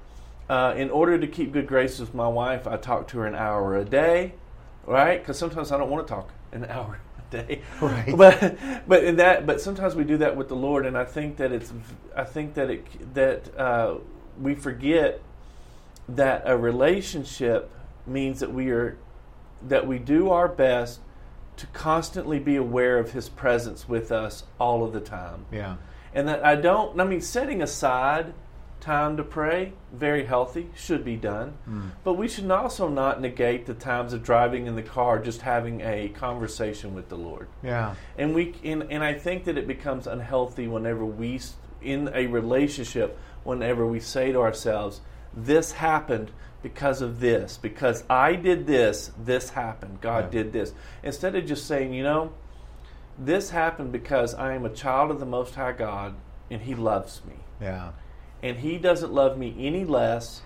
uh, 0.49 0.75
in 0.76 0.90
order 0.90 1.19
to 1.19 1.26
keep 1.26 1.52
good 1.52 1.66
graces 1.66 2.00
with 2.00 2.14
my 2.14 2.28
wife, 2.28 2.66
I 2.66 2.76
talk 2.76 3.09
to 3.09 3.19
her 3.19 3.26
an 3.26 3.35
hour 3.35 3.76
a 3.76 3.85
day, 3.85 4.35
right? 4.87 5.21
Because 5.21 5.38
sometimes 5.38 5.71
I 5.73 5.78
don't 5.78 5.90
want 5.90 6.07
to 6.07 6.14
talk 6.14 6.31
an 6.52 6.64
hour 6.69 6.99
a 7.19 7.31
day, 7.31 7.61
Right. 7.81 8.16
But 8.16 8.57
but 8.87 9.04
in 9.04 9.16
that, 9.16 9.47
but 9.47 9.61
sometimes 9.61 9.95
we 9.95 10.04
do 10.04 10.19
that 10.19 10.37
with 10.37 10.49
the 10.49 10.57
Lord, 10.57 10.87
and 10.87 10.97
I 10.97 11.04
think 11.04 11.37
that 11.37 11.52
it's, 11.52 11.73
I 12.16 12.25
think 12.25 12.54
that 12.54 12.71
it 12.71 13.14
that 13.14 13.59
uh, 13.59 13.97
we 14.40 14.54
forget 14.54 15.20
that 16.08 16.42
a 16.44 16.56
relationship 16.56 17.70
means 18.06 18.40
that 18.40 18.52
we 18.52 18.70
are 18.70 18.96
that 19.66 19.86
we 19.86 19.98
do 19.98 20.30
our 20.30 20.48
best 20.48 21.00
to 21.56 21.66
constantly 21.68 22.38
be 22.38 22.56
aware 22.56 22.98
of 22.98 23.12
his 23.12 23.28
presence 23.28 23.88
with 23.88 24.12
us 24.12 24.44
all 24.58 24.84
of 24.84 24.92
the 24.92 25.00
time 25.00 25.46
Yeah. 25.50 25.76
and 26.12 26.28
that 26.28 26.44
I 26.44 26.56
don't 26.56 27.00
I 27.00 27.04
mean 27.04 27.20
setting 27.20 27.62
aside 27.62 28.34
time 28.80 29.16
to 29.16 29.22
pray, 29.22 29.72
very 29.94 30.26
healthy, 30.26 30.68
should 30.76 31.02
be 31.06 31.16
done. 31.16 31.54
Hmm. 31.64 31.88
But 32.02 32.14
we 32.14 32.28
should 32.28 32.50
also 32.50 32.86
not 32.86 33.18
negate 33.18 33.64
the 33.64 33.72
times 33.72 34.12
of 34.12 34.22
driving 34.22 34.66
in 34.66 34.76
the 34.76 34.82
car, 34.82 35.18
just 35.18 35.40
having 35.40 35.80
a 35.80 36.10
conversation 36.10 36.94
with 36.94 37.08
the 37.08 37.16
Lord. 37.16 37.48
Yeah. 37.62 37.94
And 38.18 38.34
we 38.34 38.54
and, 38.62 38.82
and 38.90 39.02
I 39.02 39.14
think 39.14 39.44
that 39.44 39.56
it 39.56 39.66
becomes 39.66 40.06
unhealthy 40.06 40.68
whenever 40.68 41.06
we 41.06 41.40
in 41.84 42.10
a 42.14 42.26
relationship 42.26 43.18
whenever 43.44 43.86
we 43.86 44.00
say 44.00 44.32
to 44.32 44.40
ourselves, 44.40 45.00
"This 45.34 45.72
happened 45.72 46.30
because 46.62 47.02
of 47.02 47.20
this, 47.20 47.58
because 47.58 48.04
I 48.08 48.34
did 48.34 48.66
this, 48.66 49.12
this 49.22 49.50
happened. 49.50 50.00
God 50.00 50.24
Yeah. 50.24 50.42
did 50.42 50.52
this." 50.52 50.72
Instead 51.02 51.34
of 51.34 51.44
just 51.46 51.66
saying, 51.66 51.92
"You 51.92 52.02
know, 52.02 52.32
this 53.18 53.50
happened 53.50 53.92
because 53.92 54.34
I 54.34 54.54
am 54.54 54.64
a 54.64 54.70
child 54.70 55.10
of 55.10 55.20
the 55.20 55.26
Most 55.26 55.54
High 55.54 55.72
God, 55.72 56.14
and 56.50 56.62
He 56.62 56.74
loves 56.74 57.22
me, 57.26 57.34
Yeah. 57.60 57.90
and 58.42 58.58
He 58.58 58.78
doesn't 58.78 59.12
love 59.12 59.36
me 59.38 59.54
any 59.58 59.84
less." 59.84 60.42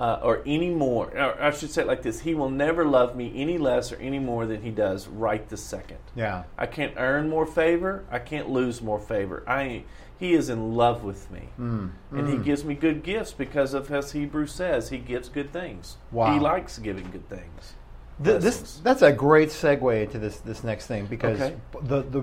Uh, 0.00 0.18
or 0.24 0.40
any 0.44 0.70
more, 0.70 1.06
or 1.16 1.40
I 1.40 1.52
should 1.52 1.70
say 1.70 1.82
it 1.82 1.86
like 1.86 2.02
this: 2.02 2.22
He 2.22 2.34
will 2.34 2.50
never 2.50 2.84
love 2.84 3.14
me 3.14 3.32
any 3.36 3.58
less 3.58 3.92
or 3.92 3.96
any 3.98 4.18
more 4.18 4.44
than 4.44 4.62
He 4.62 4.70
does 4.70 5.06
right 5.06 5.48
this 5.48 5.62
second. 5.62 5.98
Yeah. 6.16 6.42
I 6.58 6.66
can't 6.66 6.94
earn 6.96 7.30
more 7.30 7.46
favor. 7.46 8.02
I 8.10 8.18
can't 8.18 8.50
lose 8.50 8.82
more 8.82 8.98
favor. 8.98 9.44
I 9.46 9.84
he 10.18 10.32
is 10.34 10.48
in 10.48 10.74
love 10.76 11.02
with 11.04 11.30
me, 11.30 11.48
Mm. 11.58 11.90
and 12.12 12.28
he 12.28 12.36
gives 12.36 12.64
me 12.64 12.74
good 12.74 13.02
gifts 13.02 13.32
because 13.32 13.74
of 13.74 13.90
as 13.92 14.12
Hebrew 14.12 14.46
says, 14.46 14.88
he 14.90 14.98
gives 14.98 15.28
good 15.28 15.52
things. 15.52 15.96
Wow. 16.12 16.32
He 16.32 16.38
likes 16.40 16.78
giving 16.78 17.10
good 17.10 17.28
things. 17.28 17.74
Th- 18.22 18.40
this, 18.40 18.80
that's 18.84 19.02
a 19.02 19.10
great 19.12 19.48
segue 19.48 20.04
into 20.04 20.18
this 20.20 20.36
this 20.38 20.62
next 20.62 20.86
thing 20.86 21.06
because 21.06 21.40
Okay. 21.40 21.54
the 21.82 22.02
the 22.02 22.22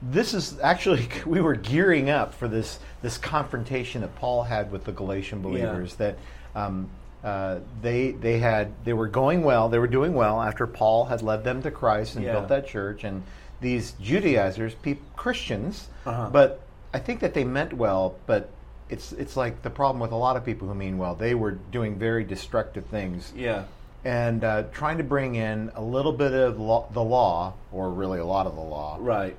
this 0.00 0.32
is 0.32 0.58
actually 0.60 1.06
we 1.26 1.40
were 1.42 1.54
gearing 1.54 2.08
up 2.08 2.32
for 2.32 2.48
this 2.48 2.78
this 3.02 3.18
confrontation 3.18 4.00
that 4.00 4.14
Paul 4.16 4.44
had 4.44 4.72
with 4.72 4.84
the 4.84 4.92
Galatian 4.92 5.42
believers 5.42 5.96
that 5.96 6.16
um, 6.54 6.88
uh, 7.22 7.58
they 7.82 8.12
they 8.12 8.38
had 8.38 8.72
they 8.84 8.94
were 8.94 9.08
going 9.08 9.42
well 9.44 9.68
they 9.68 9.78
were 9.78 9.86
doing 9.86 10.14
well 10.14 10.40
after 10.40 10.66
Paul 10.66 11.04
had 11.04 11.20
led 11.20 11.44
them 11.44 11.60
to 11.62 11.70
Christ 11.70 12.14
and 12.16 12.24
Yeah. 12.24 12.32
built 12.32 12.48
that 12.48 12.66
church 12.66 13.04
and 13.04 13.22
these 13.60 13.92
Judaizers 14.00 14.74
peop 14.76 15.02
Christians 15.14 15.88
Uh-huh. 16.06 16.30
but 16.32 16.60
I 16.92 16.98
think 16.98 17.20
that 17.20 17.34
they 17.34 17.44
meant 17.44 17.72
well 17.72 18.16
but 18.26 18.50
it's 18.88 19.12
it's 19.12 19.36
like 19.36 19.62
the 19.62 19.70
problem 19.70 20.00
with 20.00 20.12
a 20.12 20.16
lot 20.16 20.36
of 20.36 20.44
people 20.44 20.68
who 20.68 20.74
mean 20.74 20.98
well 20.98 21.14
they 21.14 21.34
were 21.34 21.52
doing 21.52 21.98
very 21.98 22.24
destructive 22.24 22.86
things 22.86 23.32
Yeah, 23.36 23.64
and 24.04 24.44
uh, 24.44 24.62
trying 24.72 24.98
to 24.98 25.04
bring 25.04 25.34
in 25.34 25.70
a 25.74 25.82
little 25.82 26.12
bit 26.12 26.32
of 26.32 26.58
law, 26.58 26.88
the 26.92 27.02
law, 27.02 27.54
or 27.72 27.90
really 27.90 28.20
a 28.20 28.24
lot 28.24 28.46
of 28.46 28.54
the 28.54 28.62
law, 28.62 28.96
right. 29.00 29.36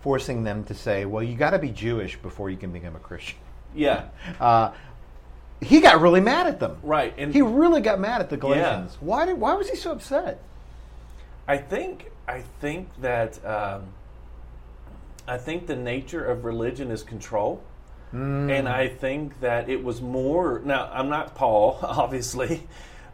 forcing 0.00 0.44
them 0.44 0.64
to 0.64 0.74
say, 0.74 1.04
"Well, 1.04 1.22
you 1.22 1.36
got 1.36 1.50
to 1.50 1.58
be 1.58 1.70
Jewish 1.70 2.16
before 2.16 2.48
you 2.48 2.56
can 2.56 2.72
become 2.72 2.96
a 2.96 3.00
Christian." 3.00 3.38
Yeah, 3.74 4.04
Uh, 4.40 4.72
he 5.60 5.80
got 5.80 6.00
really 6.00 6.20
mad 6.20 6.46
at 6.46 6.60
them. 6.60 6.76
right. 6.82 7.14
And 7.18 7.32
He 7.32 7.42
really 7.42 7.80
got 7.80 7.98
mad 7.98 8.20
at 8.20 8.30
the 8.30 8.36
Galatians. 8.36 8.96
Why 9.00 9.26
did? 9.26 9.38
Why 9.38 9.54
was 9.54 9.68
he 9.68 9.76
so 9.76 9.90
upset? 9.92 10.40
I 11.48 11.58
think 11.58 12.10
I 12.28 12.42
think 12.60 12.88
that 13.00 13.44
um, 13.44 13.88
I 15.28 15.38
think 15.38 15.66
the 15.66 15.76
nature 15.76 16.24
of 16.24 16.44
religion 16.44 16.90
is 16.90 17.02
control. 17.02 17.62
And 18.50 18.68
I 18.68 18.88
think 18.88 19.40
that 19.40 19.68
it 19.68 19.82
was 19.82 20.00
more. 20.00 20.60
Now, 20.64 20.88
I'm 20.92 21.08
not 21.08 21.34
Paul, 21.34 21.78
obviously, 21.82 22.62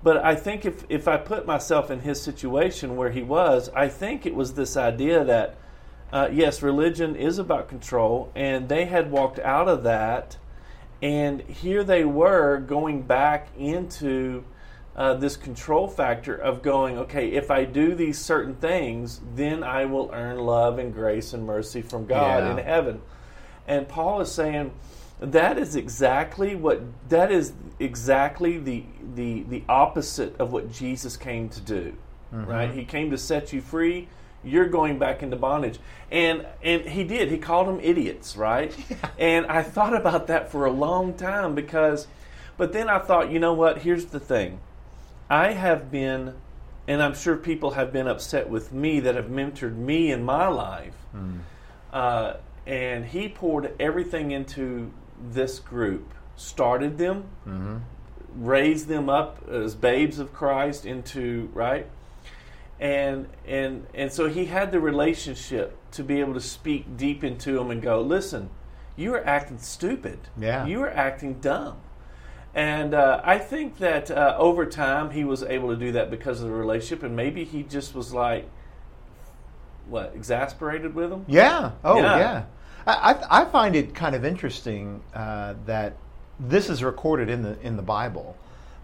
but 0.02 0.18
I 0.18 0.34
think 0.34 0.64
if, 0.64 0.84
if 0.88 1.08
I 1.08 1.16
put 1.16 1.46
myself 1.46 1.90
in 1.90 2.00
his 2.00 2.20
situation 2.20 2.96
where 2.96 3.10
he 3.10 3.22
was, 3.22 3.70
I 3.74 3.88
think 3.88 4.26
it 4.26 4.34
was 4.34 4.54
this 4.54 4.76
idea 4.76 5.24
that, 5.24 5.56
uh, 6.12 6.28
yes, 6.30 6.62
religion 6.62 7.16
is 7.16 7.38
about 7.38 7.68
control, 7.68 8.30
and 8.34 8.68
they 8.68 8.84
had 8.84 9.10
walked 9.10 9.38
out 9.38 9.66
of 9.66 9.82
that, 9.84 10.36
and 11.00 11.40
here 11.42 11.82
they 11.82 12.04
were 12.04 12.58
going 12.58 13.02
back 13.02 13.48
into 13.56 14.44
uh, 14.94 15.14
this 15.14 15.36
control 15.36 15.88
factor 15.88 16.34
of 16.34 16.62
going, 16.62 16.98
okay, 16.98 17.28
if 17.32 17.50
I 17.50 17.64
do 17.64 17.94
these 17.94 18.18
certain 18.18 18.54
things, 18.56 19.20
then 19.34 19.62
I 19.64 19.86
will 19.86 20.10
earn 20.12 20.38
love 20.38 20.78
and 20.78 20.92
grace 20.92 21.32
and 21.32 21.46
mercy 21.46 21.80
from 21.82 22.06
God 22.06 22.44
Yeah. 22.44 22.50
in 22.52 22.58
heaven. 22.58 23.00
And 23.66 23.88
Paul 23.88 24.20
is 24.20 24.30
saying 24.30 24.72
that 25.20 25.56
is 25.56 25.76
exactly 25.76 26.56
what 26.56 26.82
that 27.08 27.30
is 27.30 27.52
exactly 27.78 28.58
the 28.58 28.84
the 29.14 29.44
the 29.44 29.62
opposite 29.68 30.34
of 30.40 30.52
what 30.52 30.72
Jesus 30.72 31.16
came 31.16 31.48
to 31.50 31.60
do. 31.60 31.94
Right? 32.32 32.70
He 32.70 32.84
came 32.84 33.10
to 33.10 33.18
set 33.18 33.52
you 33.52 33.60
free. 33.60 34.08
You're 34.42 34.68
going 34.68 34.98
back 34.98 35.22
into 35.22 35.36
bondage. 35.36 35.78
And 36.10 36.44
and 36.62 36.82
he 36.82 37.04
did. 37.04 37.30
He 37.30 37.38
called 37.38 37.68
them 37.68 37.78
idiots, 37.80 38.36
right? 38.36 38.74
And 39.18 39.46
I 39.46 39.62
thought 39.62 39.94
about 39.94 40.26
that 40.26 40.50
for 40.50 40.66
a 40.66 40.70
long 40.72 41.14
time 41.14 41.54
because 41.54 42.08
but 42.56 42.72
then 42.72 42.88
I 42.90 42.98
thought, 42.98 43.30
you 43.30 43.38
know 43.38 43.52
what? 43.54 43.78
Here's 43.78 44.06
the 44.06 44.20
thing. 44.20 44.58
I 45.32 45.52
have 45.52 45.90
been 45.90 46.34
and 46.86 47.02
I'm 47.02 47.14
sure 47.14 47.36
people 47.36 47.70
have 47.72 47.92
been 47.92 48.06
upset 48.08 48.50
with 48.50 48.72
me 48.72 49.00
that 49.00 49.14
have 49.14 49.26
mentored 49.26 49.76
me 49.76 50.10
in 50.10 50.24
my 50.24 50.48
life. 50.48 50.94
Uh, 51.92 52.34
and 52.66 53.04
he 53.06 53.28
poured 53.28 53.72
everything 53.80 54.30
into 54.32 54.92
this 55.32 55.58
group, 55.58 56.12
started 56.36 56.98
them, 56.98 57.24
raised 58.34 58.88
them 58.88 59.08
up 59.08 59.46
as 59.48 59.74
babes 59.74 60.18
of 60.18 60.32
Christ 60.32 60.84
into 60.86 61.48
right, 61.54 61.86
and 62.80 63.26
and 63.46 63.86
and 63.94 64.12
so 64.12 64.28
he 64.28 64.46
had 64.46 64.72
the 64.72 64.80
relationship 64.80 65.76
to 65.92 66.02
be 66.02 66.20
able 66.20 66.34
to 66.34 66.40
speak 66.40 66.96
deep 66.96 67.22
into 67.22 67.52
them 67.54 67.70
and 67.70 67.80
go, 67.80 68.00
listen, 68.00 68.50
you 68.96 69.14
are 69.14 69.24
acting 69.26 69.58
stupid. 69.58 70.18
Yeah. 70.38 70.66
you 70.66 70.82
are 70.82 70.90
acting 70.90 71.34
dumb. 71.34 71.76
And 72.54 72.92
uh, 72.92 73.20
I 73.24 73.38
think 73.38 73.78
that 73.78 74.10
uh, 74.10 74.36
over 74.38 74.66
time 74.66 75.10
he 75.10 75.24
was 75.24 75.42
able 75.42 75.70
to 75.70 75.76
do 75.76 75.92
that 75.92 76.10
because 76.10 76.42
of 76.42 76.48
the 76.48 76.54
relationship, 76.54 77.02
and 77.02 77.16
maybe 77.16 77.44
he 77.44 77.62
just 77.62 77.94
was 77.94 78.12
like, 78.12 78.48
what, 79.88 80.12
exasperated 80.14 80.94
with 80.94 81.10
them? 81.10 81.24
Yeah. 81.28 81.72
Oh, 81.84 81.96
Yeah. 81.96 82.18
yeah. 82.18 82.44
I, 82.86 82.92
I, 82.92 83.42
I 83.42 83.44
find 83.46 83.76
it 83.76 83.94
kind 83.94 84.14
of 84.14 84.24
interesting 84.24 85.02
uh, 85.14 85.54
that 85.66 85.96
this 86.40 86.68
is 86.68 86.82
recorded 86.82 87.28
in 87.28 87.42
the 87.42 87.56
in 87.60 87.76
the 87.76 87.82
Bible. 87.82 88.36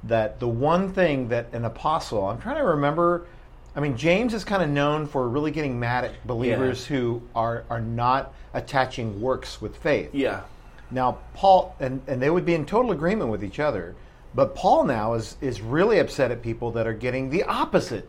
That 0.05 0.39
the 0.39 0.49
one 0.49 0.93
thing 0.93 1.29
that 1.29 1.53
an 1.53 1.65
apostle, 1.65 2.25
I'm 2.27 2.41
trying 2.41 2.59
to 2.59 2.65
remember. 2.65 3.27
I 3.75 3.81
mean, 3.81 3.97
James 3.97 4.35
is 4.35 4.45
kind 4.45 4.63
of 4.63 4.69
known 4.69 5.07
for 5.07 5.29
really 5.29 5.51
getting 5.51 5.79
mad 5.79 6.05
at 6.05 6.27
believers 6.27 6.87
who 6.87 7.23
are 7.35 7.65
are 7.69 7.81
not 7.81 8.33
attaching 8.55 9.21
works 9.21 9.61
with 9.61 9.77
faith. 9.77 10.11
Yeah, 10.15 10.43
Now, 10.91 11.19
Paul, 11.35 11.75
and, 11.81 12.03
and 12.07 12.21
they 12.21 12.31
would 12.31 12.45
be 12.47 12.55
in 12.55 12.65
total 12.67 12.93
agreement 12.93 13.31
with 13.31 13.45
each 13.45 13.61
other, 13.61 13.95
but 14.35 14.55
Paul 14.55 14.85
now 14.85 15.15
is, 15.15 15.37
is 15.41 15.61
really 15.61 15.99
upset 15.99 16.31
at 16.31 16.43
people 16.43 16.71
that 16.73 16.87
are 16.87 16.93
getting 16.95 17.31
the 17.31 17.43
opposite. 17.45 18.09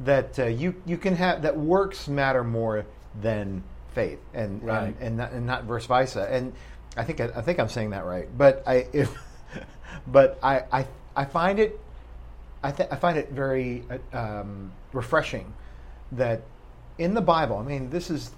That 0.00 0.38
uh, 0.38 0.46
you, 0.46 0.74
you 0.84 0.96
can 0.96 1.14
have, 1.16 1.42
that 1.42 1.56
works 1.56 2.08
matter 2.08 2.42
more 2.42 2.84
than 3.20 3.62
faith, 3.94 4.18
and, 4.32 4.62
Right. 4.62 4.86
and, 4.86 4.96
and, 5.00 5.16
not, 5.16 5.32
and 5.32 5.46
not 5.46 5.64
verse 5.64 5.86
versa. 5.86 6.26
And 6.30 6.52
I 6.96 7.04
think, 7.04 7.20
I, 7.20 7.30
I 7.36 7.42
think 7.42 7.60
I'm 7.60 7.68
saying 7.68 7.90
that 7.90 8.04
right. 8.04 8.28
But 8.36 8.62
I, 8.66 8.88
if, 8.92 9.16
but 10.06 10.38
I, 10.42 10.64
I, 10.72 10.86
I 11.14 11.24
find 11.24 11.58
it, 11.60 11.78
I, 12.62 12.72
th- 12.72 12.88
I 12.90 12.96
find 12.96 13.18
it 13.18 13.30
very 13.30 13.84
uh, 14.12 14.18
um, 14.40 14.72
refreshing 14.92 15.52
that 16.12 16.42
in 16.98 17.14
the 17.14 17.20
Bible, 17.20 17.56
I 17.58 17.62
mean, 17.62 17.90
this 17.90 18.10
is 18.10 18.32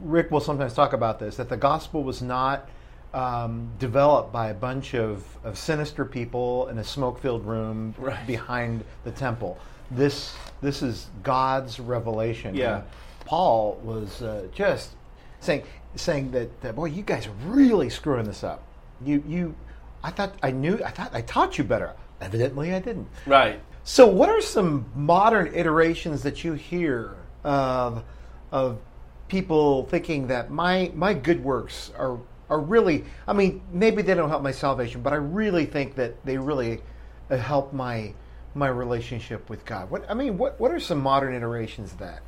Rick 0.00 0.30
will 0.30 0.40
sometimes 0.40 0.74
talk 0.74 0.92
about 0.92 1.18
this 1.20 1.36
that 1.36 1.48
the 1.48 1.56
gospel 1.56 2.02
was 2.02 2.20
not 2.20 2.68
um, 3.14 3.70
developed 3.78 4.32
by 4.32 4.48
a 4.48 4.54
bunch 4.54 4.94
of, 4.94 5.24
of 5.44 5.56
sinister 5.56 6.04
people 6.04 6.66
in 6.68 6.78
a 6.78 6.84
smoke 6.84 7.20
filled 7.20 7.46
room 7.46 7.94
Right. 7.98 8.26
behind 8.26 8.84
the 9.04 9.10
temple. 9.12 9.58
This 9.90 10.34
this 10.60 10.82
is 10.82 11.08
God's 11.22 11.78
revelation. 11.78 12.54
Yeah. 12.54 12.76
And 12.78 12.84
Paul 13.24 13.78
was 13.84 14.20
uh, 14.22 14.48
just 14.52 14.90
saying 15.40 15.62
saying 15.94 16.32
that, 16.32 16.60
that 16.62 16.74
boy, 16.74 16.86
you 16.86 17.02
guys 17.02 17.26
are 17.26 17.36
really 17.46 17.88
screwing 17.88 18.24
this 18.26 18.42
up. 18.42 18.62
You 19.04 19.22
you 19.26 19.54
I 20.02 20.10
thought 20.10 20.34
I 20.42 20.50
knew 20.50 20.82
I 20.84 20.90
thought 20.90 21.10
I 21.14 21.20
taught 21.22 21.56
you 21.58 21.64
better. 21.64 21.92
Evidently 22.20 22.74
I 22.74 22.80
didn't. 22.80 23.08
right. 23.26 23.60
So, 23.86 24.06
what 24.06 24.30
are 24.30 24.40
some 24.40 24.86
modern 24.96 25.54
iterations 25.54 26.22
that 26.22 26.42
you 26.42 26.54
hear 26.54 27.14
of 27.44 28.02
of 28.50 28.78
people 29.28 29.84
thinking 29.86 30.26
that 30.28 30.50
my 30.50 30.90
my 30.94 31.12
good 31.12 31.44
works 31.44 31.92
are 31.98 32.18
are 32.54 32.60
really? 32.60 33.04
I 33.26 33.32
mean, 33.32 33.60
maybe 33.72 34.02
they 34.02 34.14
don't 34.14 34.28
help 34.28 34.42
my 34.42 34.52
salvation, 34.52 35.02
but 35.02 35.12
I 35.12 35.16
really 35.16 35.66
think 35.66 35.96
that 35.96 36.24
they 36.24 36.38
really 36.38 36.80
uh, 37.30 37.36
help 37.36 37.72
my 37.72 38.14
my 38.54 38.68
relationship 38.68 39.50
with 39.50 39.64
God. 39.64 39.90
What 39.90 40.08
I 40.08 40.14
mean, 40.14 40.38
what 40.38 40.58
what 40.60 40.70
are 40.70 40.80
some 40.80 41.00
modern 41.00 41.34
iterations 41.34 41.92
of 41.92 41.98
that? 41.98 42.22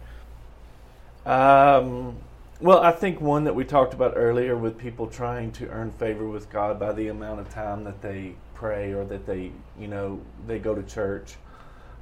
Um, 1.27 2.17
well, 2.61 2.81
I 2.81 2.93
think 2.93 3.21
one 3.21 3.45
that 3.45 3.55
we 3.55 3.65
talked 3.65 3.95
about 3.95 4.15
earlier 4.17 4.57
with 4.57 4.79
people 4.79 5.07
trying 5.07 5.53
to 5.53 5.69
earn 5.69 5.91
favor 5.93 6.27
with 6.27 6.51
God 6.51 6.81
by 6.81 6.93
the 6.93 7.09
amount 7.09 7.41
of 7.41 7.51
time 7.51 7.85
that 7.85 8.01
they 8.01 8.35
pray 8.55 8.93
or 8.93 9.05
that 9.05 9.27
they, 9.27 9.53
you 9.79 9.89
know, 9.89 10.21
they 10.47 10.59
go 10.59 10.75
to 10.75 10.83
church, 10.83 11.35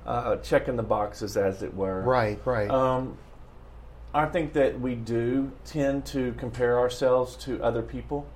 uh, 0.06 0.36
checking 0.36 0.76
the 0.76 0.82
boxes, 0.82 1.36
as 1.36 1.62
it 1.62 1.74
were. 1.74 2.02
Right, 2.02 2.38
right. 2.44 2.70
Um, 2.70 3.18
I 4.14 4.26
think 4.26 4.52
that 4.52 4.80
we 4.80 4.94
do 4.94 5.50
tend 5.64 6.06
to 6.06 6.32
compare 6.38 6.78
ourselves 6.78 7.34
to 7.44 7.60
other 7.62 7.82
people. 7.82 8.26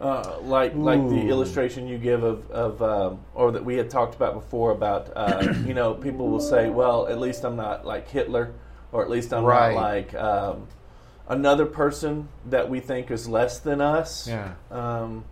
Uh, 0.00 0.38
like 0.40 0.74
like 0.74 0.98
the 1.10 1.28
illustration 1.28 1.86
you 1.86 1.98
give 1.98 2.22
of, 2.22 2.50
of 2.50 2.80
um, 2.82 3.20
or 3.34 3.52
that 3.52 3.62
we 3.62 3.76
had 3.76 3.90
talked 3.90 4.14
about 4.14 4.32
before 4.32 4.70
about 4.70 5.12
uh, 5.14 5.52
you 5.66 5.74
know 5.74 5.92
people 5.92 6.28
will 6.28 6.40
say 6.40 6.70
well 6.70 7.06
at 7.06 7.20
least 7.20 7.44
I'm 7.44 7.56
not 7.56 7.84
like 7.84 8.08
Hitler 8.08 8.50
or 8.92 9.02
at 9.02 9.10
least 9.10 9.32
I'm 9.34 9.44
Right. 9.44 9.74
not 9.74 9.80
like 9.82 10.14
um, 10.14 10.68
another 11.28 11.66
person 11.66 12.28
that 12.46 12.70
we 12.70 12.80
think 12.80 13.10
is 13.10 13.28
less 13.28 13.58
than 13.58 13.82
us 13.82 14.26
Yeah. 14.26 14.54
um, 14.70 15.24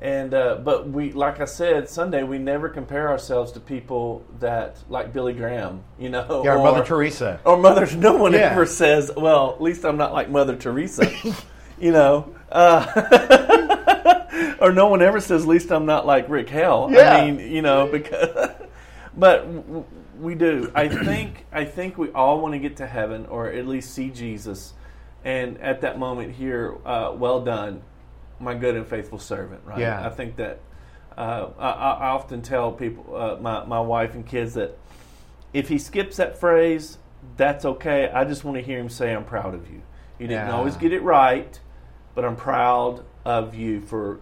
and 0.00 0.32
uh, 0.32 0.56
but 0.64 0.88
we 0.88 1.12
like 1.12 1.40
I 1.40 1.44
said 1.44 1.88
Sunday 1.88 2.22
we 2.22 2.38
never 2.38 2.68
compare 2.68 3.08
ourselves 3.08 3.52
to 3.52 3.60
people 3.60 4.24
that 4.38 4.78
like 4.88 5.12
Billy 5.12 5.32
Graham 5.34 5.84
you 5.98 6.08
know 6.08 6.42
Yeah, 6.44 6.52
our 6.52 6.58
or, 6.58 6.64
Mother 6.64 6.84
Teresa. 6.84 7.40
or 7.44 7.56
Mother 7.58 7.86
no 7.96 8.16
one 8.16 8.32
Yeah. 8.32 8.50
ever 8.50 8.64
says 8.66 9.10
well 9.16 9.52
at 9.52 9.60
least 9.62 9.84
I'm 9.84 9.96
not 9.96 10.12
like 10.12 10.30
Mother 10.30 10.56
Teresa 10.56 11.12
you 11.80 11.92
know 11.92 12.34
uh, 12.50 12.86
or 14.60 14.72
no 14.72 14.88
one 14.88 15.02
ever 15.02 15.20
says, 15.20 15.42
"At 15.42 15.48
least 15.48 15.70
I'm 15.70 15.86
not 15.86 16.06
like 16.06 16.28
Rick 16.28 16.48
Hill." 16.48 16.88
Yeah. 16.90 17.14
I 17.16 17.30
mean, 17.30 17.52
you 17.52 17.62
know, 17.62 17.86
because 17.86 18.50
but 19.16 19.46
we 20.18 20.34
do. 20.34 20.70
I 20.74 20.88
think 20.88 21.46
I 21.52 21.64
think 21.64 21.96
we 21.98 22.10
all 22.10 22.40
want 22.40 22.54
to 22.54 22.58
get 22.58 22.76
to 22.78 22.86
heaven, 22.86 23.26
or 23.26 23.48
at 23.48 23.66
least 23.66 23.94
see 23.94 24.10
Jesus, 24.10 24.74
and 25.24 25.58
at 25.58 25.80
that 25.82 25.98
moment 25.98 26.34
here, 26.34 26.76
uh, 26.84 27.12
well 27.16 27.40
done, 27.40 27.82
my 28.40 28.54
good 28.54 28.74
and 28.76 28.86
faithful 28.86 29.18
servant. 29.18 29.60
Right? 29.64 29.78
Yeah. 29.80 30.04
I 30.04 30.10
think 30.10 30.36
that 30.36 30.60
uh, 31.16 31.50
I, 31.58 31.68
I 31.70 32.08
often 32.10 32.42
tell 32.42 32.72
people, 32.72 33.14
uh, 33.16 33.36
my 33.40 33.64
my 33.64 33.80
wife 33.80 34.14
and 34.14 34.26
kids, 34.26 34.54
that 34.54 34.76
if 35.52 35.68
he 35.68 35.78
skips 35.78 36.16
that 36.16 36.38
phrase, 36.38 36.98
that's 37.36 37.64
okay. 37.64 38.08
I 38.08 38.24
just 38.24 38.44
want 38.44 38.56
to 38.56 38.62
hear 38.62 38.78
him 38.78 38.88
say, 38.88 39.12
"I'm 39.14 39.24
proud 39.24 39.54
of 39.54 39.68
you." 39.70 39.82
You 40.18 40.26
didn't 40.28 40.48
Yeah. 40.48 40.54
always 40.54 40.76
get 40.76 40.92
it 40.92 41.02
right, 41.02 41.58
but 42.14 42.24
I'm 42.24 42.36
proud 42.36 43.04
of 43.24 43.54
you 43.54 43.80
for 43.80 44.20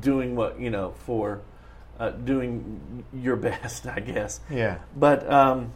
doing 0.00 0.36
what 0.36 0.60
you 0.60 0.70
know 0.70 0.92
for 1.06 1.40
uh, 1.98 2.10
doing 2.10 3.04
your 3.12 3.36
best, 3.48 3.86
I 3.86 4.00
guess. 4.00 4.40
Yeah. 4.50 4.78
But 4.96 5.28
um, 5.30 5.72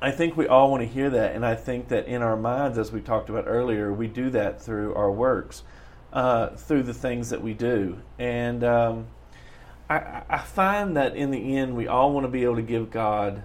I 0.00 0.10
think 0.10 0.36
we 0.36 0.46
all 0.46 0.70
want 0.70 0.82
to 0.82 0.88
hear 0.88 1.10
that, 1.10 1.34
and 1.34 1.44
I 1.44 1.54
think 1.54 1.88
that 1.88 2.06
in 2.06 2.22
our 2.22 2.36
minds, 2.36 2.78
as 2.78 2.90
we 2.92 3.00
talked 3.00 3.28
about 3.28 3.44
earlier, 3.46 3.92
we 3.92 4.06
do 4.06 4.30
that 4.30 4.60
through 4.62 4.94
our 4.94 5.10
works, 5.10 5.62
uh, 6.12 6.48
through 6.50 6.82
the 6.82 6.94
things 6.94 7.30
that 7.30 7.42
we 7.42 7.54
do, 7.54 7.98
and 8.18 8.62
um, 8.64 9.06
I- 9.88 10.22
I, 10.28 10.38
find 10.38 10.96
that 10.96 11.16
in 11.16 11.30
the 11.30 11.56
end, 11.56 11.74
we 11.76 11.86
all 11.88 12.12
want 12.12 12.24
to 12.24 12.30
be 12.30 12.44
able 12.44 12.56
to 12.56 12.62
give 12.62 12.90
God 12.90 13.42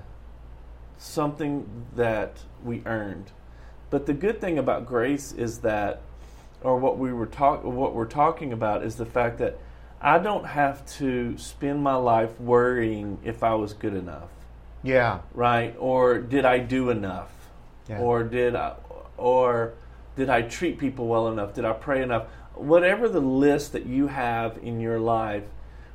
something 0.97 1.86
that 1.95 2.39
we 2.63 2.81
earned. 2.86 3.31
But 3.89 4.05
the 4.05 4.13
good 4.13 4.41
thing 4.41 4.57
about 4.57 4.86
grace 4.86 5.31
is 5.31 5.59
that, 5.59 6.01
or 6.62 6.77
what 6.77 6.97
we 6.97 7.13
were 7.13 7.25
talk, 7.25 7.63
what 7.63 7.93
we're 7.93 8.05
talking 8.05 8.51
about 8.51 8.83
is 8.83 8.95
the 8.95 9.05
fact 9.05 9.38
that 9.39 9.57
I 10.01 10.19
don't 10.19 10.45
have 10.45 10.86
to 10.97 11.38
spend 11.38 11.81
my 11.81 11.95
life 11.95 12.39
worrying 12.39 13.17
if 13.24 13.43
I 13.43 13.55
was 13.55 13.74
good 13.74 13.93
enough 13.95 14.29
Yeah. 14.83 15.19
right? 15.33 15.75
Or 15.79 16.19
did 16.19 16.45
I 16.45 16.59
do 16.59 16.89
enough? 16.91 17.31
Yeah. 17.89 18.00
Or 18.00 18.24
did 18.24 18.55
I, 18.55 18.74
or 19.17 19.74
did 20.15 20.29
I 20.29 20.41
treat 20.43 20.77
people 20.77 21.07
well 21.07 21.29
enough? 21.29 21.53
Did 21.53 21.65
I 21.65 21.74
pray 21.74 22.01
enough? 22.03 22.27
Whatever 22.59 23.07
the 23.09 23.19
list 23.21 23.71
that 23.73 23.85
you 23.85 24.07
have 24.07 24.57
in 24.61 24.79
your 24.79 24.99
life, 24.99 25.43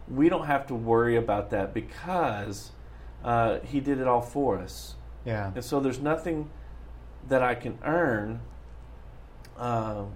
we 0.08 0.28
don't 0.28 0.46
have 0.46 0.66
to 0.68 0.74
worry 0.74 1.16
about 1.16 1.50
that 1.50 1.72
because 1.74 2.70
uh, 3.24 3.58
He 3.60 3.80
did 3.80 3.98
it 3.98 4.06
all 4.08 4.20
for 4.22 4.58
us, 4.58 4.94
Yeah. 5.24 5.52
and 5.54 5.64
so 5.64 5.80
there's 5.80 6.00
nothing 6.00 6.50
that 7.28 7.42
I 7.42 7.54
can 7.54 7.78
earn 7.84 8.40
um, 9.56 10.12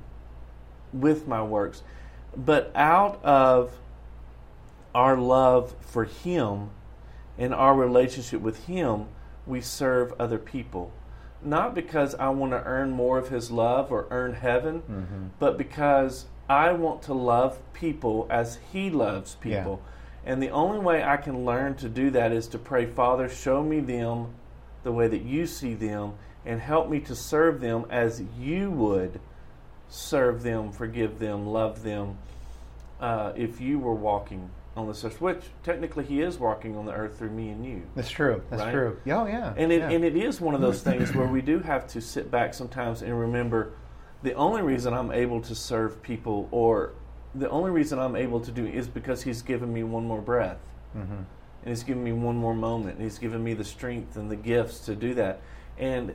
with 0.93 1.27
my 1.29 1.43
works, 1.43 1.83
but 2.37 2.71
out 2.75 3.23
of 3.25 3.73
our 4.95 5.17
love 5.17 5.75
for 5.81 6.05
Him 6.05 6.71
and 7.39 7.55
our 7.55 7.75
relationship 7.75 8.41
with 8.41 8.67
Him, 8.67 9.07
we 9.47 9.61
serve 9.61 10.13
other 10.19 10.39
people. 10.39 10.91
Not 11.43 11.75
because 11.75 12.15
I 12.17 12.31
want 12.31 12.53
to 12.53 12.65
earn 12.65 12.91
more 12.91 13.19
of 13.19 13.29
His 13.29 13.51
love 13.51 13.93
or 13.93 14.07
earn 14.11 14.33
heaven, 14.35 15.31
but 15.39 15.57
because 15.59 16.27
I 16.49 16.73
want 16.73 17.03
to 17.03 17.15
love 17.15 17.59
people 17.73 18.27
as 18.31 18.59
He 18.73 18.91
loves 18.91 19.37
Yeah. 19.43 19.59
people. 19.61 19.83
And 20.25 20.43
the 20.43 20.51
only 20.51 20.79
way 20.79 21.03
I 21.05 21.17
can 21.17 21.45
learn 21.45 21.75
to 21.77 21.89
do 21.89 22.11
that 22.11 22.33
is 22.33 22.49
to 22.49 22.59
pray, 22.59 22.87
Father, 22.87 23.29
show 23.29 23.63
me 23.63 23.81
them 23.81 24.29
the 24.83 24.93
way 24.93 25.09
that 25.09 25.23
you 25.23 25.47
see 25.47 25.75
them, 25.75 26.15
and 26.45 26.61
help 26.61 26.89
me 26.89 27.01
to 27.01 27.15
serve 27.15 27.61
them 27.61 27.85
as 27.91 28.23
you 28.39 28.71
would 28.71 29.21
serve 29.89 30.43
them, 30.43 30.71
forgive 30.73 31.19
them, 31.19 31.47
love 31.47 31.83
them, 31.83 32.19
uh, 33.01 33.33
if 33.37 33.61
you 33.61 33.79
were 33.79 33.95
walking 33.95 34.51
on 34.77 34.87
this 34.89 35.05
earth, 35.05 35.21
which 35.21 35.45
technically 35.63 36.05
He 36.05 36.21
is 36.21 36.39
walking 36.39 36.77
on 36.77 36.87
the 36.87 36.93
earth 36.93 37.19
through 37.19 37.31
me 37.31 37.49
and 37.51 37.65
you. 37.65 37.83
That's 37.95 38.11
true. 38.11 38.43
That's 38.51 38.63
Right? 38.63 38.73
true. 38.73 38.97
Oh, 39.07 39.27
yeah. 39.27 39.55
And 39.57 39.73
it, 39.73 39.79
yeah. 39.81 39.91
and 39.91 40.05
it 40.05 40.17
is 40.17 40.41
one 40.41 40.55
of 40.55 40.61
those 40.61 40.83
things 40.85 41.15
where 41.15 41.27
we 41.27 41.41
do 41.41 41.61
have 41.61 41.87
to 41.89 42.01
sit 42.01 42.31
back 42.31 42.53
sometimes 42.55 43.03
and 43.03 43.19
remember 43.19 43.73
the 44.23 44.33
only 44.35 44.63
reason 44.63 44.93
I'm 44.95 45.11
able 45.13 45.41
to 45.43 45.55
serve 45.55 46.03
people 46.03 46.49
or 46.51 46.93
the 47.35 47.49
only 47.51 47.71
reason 47.71 47.99
I'm 47.99 48.17
able 48.17 48.41
to 48.41 48.51
do 48.51 48.65
it 48.65 48.75
is 48.75 48.89
because 48.89 49.23
He's 49.23 49.43
given 49.43 49.73
me 49.73 49.83
one 49.83 50.07
more 50.07 50.21
breath. 50.23 50.59
Mm-hmm. 50.97 51.13
And 51.13 51.27
He's 51.67 51.83
given 51.83 52.03
me 52.03 52.13
one 52.13 52.37
more 52.37 52.55
moment. 52.55 52.95
And 52.97 53.03
He's 53.05 53.19
given 53.19 53.43
me 53.45 53.55
the 53.55 53.65
strength 53.65 54.17
and 54.17 54.31
the 54.31 54.37
gifts 54.37 54.81
to 54.87 54.95
do 54.97 55.15
that. 55.15 55.41
And 55.79 56.15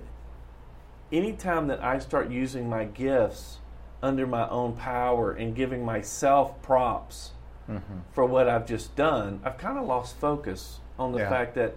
anytime 1.12 1.68
that 1.68 1.84
I 1.84 2.00
start 2.00 2.30
using 2.32 2.70
my 2.70 2.86
gifts 2.86 3.60
under 4.02 4.26
my 4.26 4.48
own 4.50 4.74
power 4.74 5.32
and 5.32 5.56
giving 5.56 5.86
myself 5.86 6.62
props 6.62 7.32
Mm-hmm. 7.70 8.00
for 8.12 8.26
what 8.26 8.50
I've 8.50 8.66
just 8.66 8.96
done, 8.98 9.40
I've 9.46 9.58
kind 9.58 9.78
of 9.78 9.86
lost 9.86 10.18
focus 10.18 10.80
on 11.00 11.12
the 11.14 11.20
Yeah. 11.20 11.30
fact 11.30 11.56
that 11.56 11.76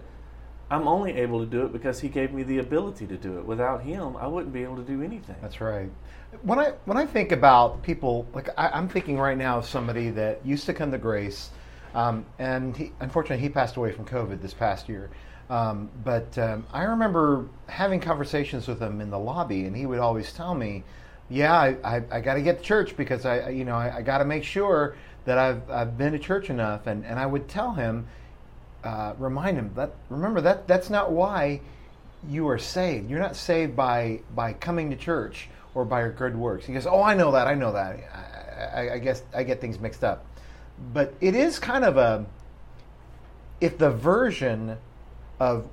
I'm 0.69 0.87
only 0.87 1.13
able 1.13 1.39
to 1.39 1.45
do 1.45 1.65
it 1.65 1.73
because 1.73 1.99
He 1.99 2.09
gave 2.09 2.33
me 2.33 2.43
the 2.43 2.57
ability 2.59 3.07
to 3.07 3.17
do 3.17 3.37
it. 3.37 3.45
Without 3.45 3.81
Him, 3.83 4.15
I 4.17 4.27
wouldn't 4.27 4.53
be 4.53 4.63
able 4.63 4.77
to 4.77 4.83
do 4.83 5.01
anything. 5.03 5.35
That's 5.41 5.61
right. 5.61 5.89
When 6.41 6.59
I 6.59 6.73
when 6.85 6.97
I 6.97 7.05
think 7.05 7.31
about 7.31 7.81
people, 7.83 8.25
like 8.33 8.49
I, 8.57 8.69
I'm 8.69 8.89
thinking 8.89 9.17
right 9.17 9.37
now 9.37 9.59
of 9.59 9.65
somebody 9.65 10.09
that 10.11 10.45
used 10.45 10.65
to 10.65 10.73
come 10.73 10.91
to 10.91 10.97
Grace, 10.97 11.49
um, 11.93 12.25
and 12.39 12.75
he, 12.75 12.91
unfortunately 12.99 13.41
he 13.43 13.49
passed 13.49 13.75
away 13.77 13.91
from 13.91 14.05
COVID 14.05 14.41
this 14.41 14.53
past 14.53 14.89
year. 14.89 15.09
Um, 15.49 15.89
but 16.03 16.35
um, 16.39 16.65
I 16.73 16.83
remember 16.83 17.47
having 17.67 17.99
conversations 17.99 18.67
with 18.67 18.81
him 18.81 18.99
in 18.99 19.11
the 19.11 19.19
lobby, 19.19 19.65
and 19.65 19.75
he 19.75 19.85
would 19.85 19.99
always 19.99 20.33
tell 20.33 20.55
me, 20.55 20.83
"Yeah, 21.29 21.53
I, 21.53 21.77
I, 21.83 22.01
I 22.11 22.19
got 22.21 22.33
to 22.33 22.41
get 22.41 22.57
to 22.57 22.63
church 22.63 22.97
because 22.97 23.25
I, 23.25 23.37
I- 23.39 23.49
you 23.49 23.63
know, 23.63 23.75
I, 23.75 23.97
I 23.97 24.01
got 24.01 24.17
to 24.17 24.25
make 24.25 24.43
sure 24.43 24.95
that 25.25 25.37
I've 25.37 25.69
I've 25.69 25.97
been 25.97 26.13
to 26.13 26.19
church 26.19 26.49
enough." 26.49 26.87
And 26.87 27.05
and 27.05 27.19
I 27.19 27.27
would 27.27 27.47
tell 27.47 27.73
him, 27.75 28.07
uh, 28.85 29.13
remind 29.17 29.57
him 29.57 29.71
that 29.75 29.91
remember 30.09 30.39
that 30.41 30.67
that's 30.67 30.89
not 30.89 31.11
why 31.11 31.59
you 32.29 32.47
are 32.47 32.57
saved. 32.59 33.09
You're 33.09 33.19
not 33.19 33.35
saved 33.35 33.75
by 33.75 34.21
by 34.33 34.53
coming 34.53 34.89
to 34.91 34.95
church 34.95 35.49
or 35.73 35.83
by 35.85 36.01
your 36.01 36.11
good 36.11 36.35
works. 36.37 36.65
He 36.65 36.73
goes, 36.73 36.85
"Oh, 36.87 37.01
I 37.03 37.15
know 37.15 37.31
that. 37.31 37.47
I 37.47 37.55
know 37.55 37.73
that. 37.73 37.97
I, 38.73 38.79
I, 38.89 38.93
I 38.93 38.99
guess 38.99 39.23
I 39.33 39.43
get 39.43 39.59
things 39.59 39.79
mixed 39.79 40.03
up." 40.03 40.25
But 40.93 41.13
it 41.19 41.35
is 41.35 41.57
kind 41.59 41.83
of 41.83 41.97
a 41.97 42.25
if 43.59 43.77
the 43.77 43.89
version 43.91 44.77
of 45.39 45.67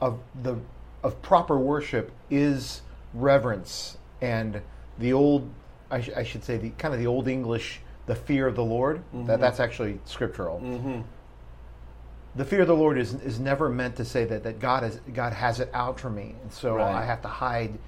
of 0.00 0.20
the 0.42 0.56
of 1.02 1.20
proper 1.22 1.58
worship 1.58 2.10
is 2.30 2.82
reverence 3.14 3.96
and 4.20 4.60
the 4.98 5.12
old 5.12 5.48
I, 5.90 6.00
sh- 6.02 6.10
I 6.16 6.22
should 6.24 6.44
say 6.44 6.58
the 6.58 6.70
kind 6.70 6.92
of 6.92 7.00
the 7.00 7.06
old 7.06 7.28
English 7.28 7.80
the 8.06 8.14
fear 8.14 8.46
of 8.46 8.56
the 8.56 8.64
Lord 8.64 9.02
that 9.26 9.40
that's 9.40 9.60
actually 9.60 10.00
scriptural 10.04 10.60
Mm-hmm. 10.60 11.00
The 12.34 12.44
fear 12.44 12.60
of 12.62 12.68
the 12.68 12.76
Lord 12.76 12.98
is 12.98 13.14
is 13.14 13.40
never 13.40 13.68
meant 13.68 13.96
to 13.96 14.04
say 14.04 14.24
that 14.24 14.42
that 14.44 14.60
God 14.60 14.84
is 14.84 15.00
God 15.12 15.32
has 15.32 15.60
it 15.60 15.70
out 15.74 15.98
for 15.98 16.10
me, 16.10 16.34
and 16.42 16.52
so 16.52 16.76
Right. 16.76 16.94
I 16.94 17.04
have 17.04 17.22
to 17.22 17.28
hide. 17.28 17.78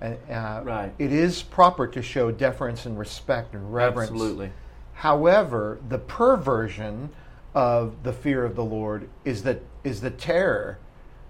And 0.00 0.16
uh, 0.30 0.60
Right. 0.64 0.92
it 0.98 1.12
is 1.12 1.42
proper 1.42 1.86
to 1.88 2.00
show 2.02 2.30
deference 2.30 2.86
and 2.86 2.96
respect 2.98 3.54
and 3.54 3.74
reverence. 3.74 4.10
Absolutely. 4.10 4.52
However, 4.94 5.78
the 5.88 5.98
perversion 5.98 7.10
of 7.54 8.02
the 8.04 8.12
fear 8.12 8.44
of 8.44 8.54
the 8.54 8.64
Lord 8.64 9.08
is 9.24 9.42
that 9.42 9.60
is 9.84 10.00
the 10.00 10.10
terror 10.10 10.78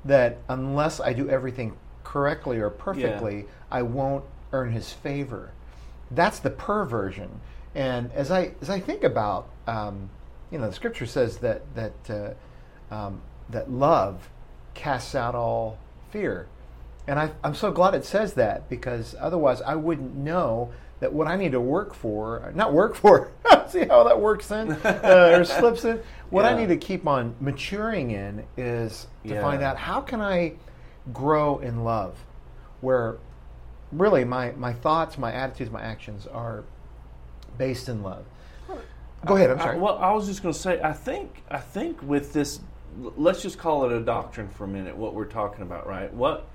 that 0.04 0.38
unless 0.48 1.00
I 1.00 1.12
do 1.12 1.28
everything 1.28 1.76
correctly 2.04 2.58
or 2.58 2.70
perfectly, 2.70 3.46
I 3.70 3.82
won't 3.82 4.24
earn 4.52 4.72
His 4.72 4.92
favor. 4.92 5.52
That's 6.10 6.38
the 6.38 6.50
perversion. 6.50 7.40
And 7.74 8.10
as 8.12 8.30
I 8.30 8.52
as 8.60 8.70
I 8.70 8.80
think 8.80 9.04
about, 9.04 9.48
um, 9.66 10.10
you 10.50 10.58
know, 10.58 10.68
the 10.68 10.74
Scripture 10.74 11.06
says 11.06 11.38
that 11.38 11.62
that 11.74 12.10
uh, 12.10 12.30
um, 12.90 13.20
that 13.50 13.70
love 13.70 14.28
casts 14.74 15.14
out 15.14 15.34
all 15.34 15.78
fear. 16.10 16.46
And 17.06 17.18
I, 17.18 17.30
I'm 17.42 17.54
so 17.54 17.70
glad 17.72 17.94
it 17.94 18.04
says 18.04 18.34
that 18.34 18.68
because 18.68 19.14
otherwise 19.18 19.62
I 19.62 19.74
wouldn't 19.76 20.14
know 20.14 20.70
that 21.00 21.12
what 21.12 21.26
I 21.26 21.36
need 21.36 21.52
to 21.52 21.60
work 21.60 21.94
for, 21.94 22.52
not 22.54 22.72
work 22.72 22.94
for, 22.94 23.30
see 23.68 23.86
how 23.86 24.04
that 24.04 24.20
works 24.20 24.50
in 24.50 24.72
uh, 24.72 25.34
or 25.38 25.44
slips 25.44 25.84
in. 25.84 26.00
What 26.30 26.44
I 26.44 26.54
need 26.58 26.68
to 26.68 26.76
keep 26.76 27.06
on 27.06 27.34
maturing 27.40 28.10
in 28.10 28.44
is 28.56 29.06
to 29.26 29.34
Yeah. 29.34 29.40
find 29.42 29.62
out 29.62 29.76
how 29.78 30.00
can 30.00 30.20
I 30.20 30.54
grow 31.12 31.58
in 31.58 31.84
love, 31.84 32.16
where 32.82 33.16
really 33.92 34.24
my, 34.24 34.50
my 34.52 34.72
thoughts, 34.74 35.16
my 35.16 35.32
attitudes, 35.32 35.70
my 35.70 35.80
actions 35.80 36.26
are 36.26 36.64
based 37.56 37.88
in 37.88 38.02
love. 38.02 38.24
Go 39.24 39.36
ahead. 39.36 39.50
I'm 39.50 39.58
I- 39.60 39.62
sorry. 39.62 39.78
well, 39.78 39.96
I 39.98 40.12
was 40.12 40.26
just 40.26 40.42
going 40.42 40.52
to 40.52 40.58
say, 40.60 40.80
I 40.82 40.92
think, 40.92 41.42
I 41.50 41.58
think 41.58 42.02
with 42.02 42.32
this, 42.34 42.60
let's 42.96 43.42
just 43.42 43.58
call 43.58 43.84
it 43.84 43.92
a 43.92 44.00
doctrine 44.00 44.48
for 44.48 44.64
a 44.64 44.68
minute. 44.68 44.96
What 44.96 45.14
we're 45.14 45.24
talking 45.24 45.62
about, 45.62 45.86
right? 45.86 46.12
What 46.12 46.46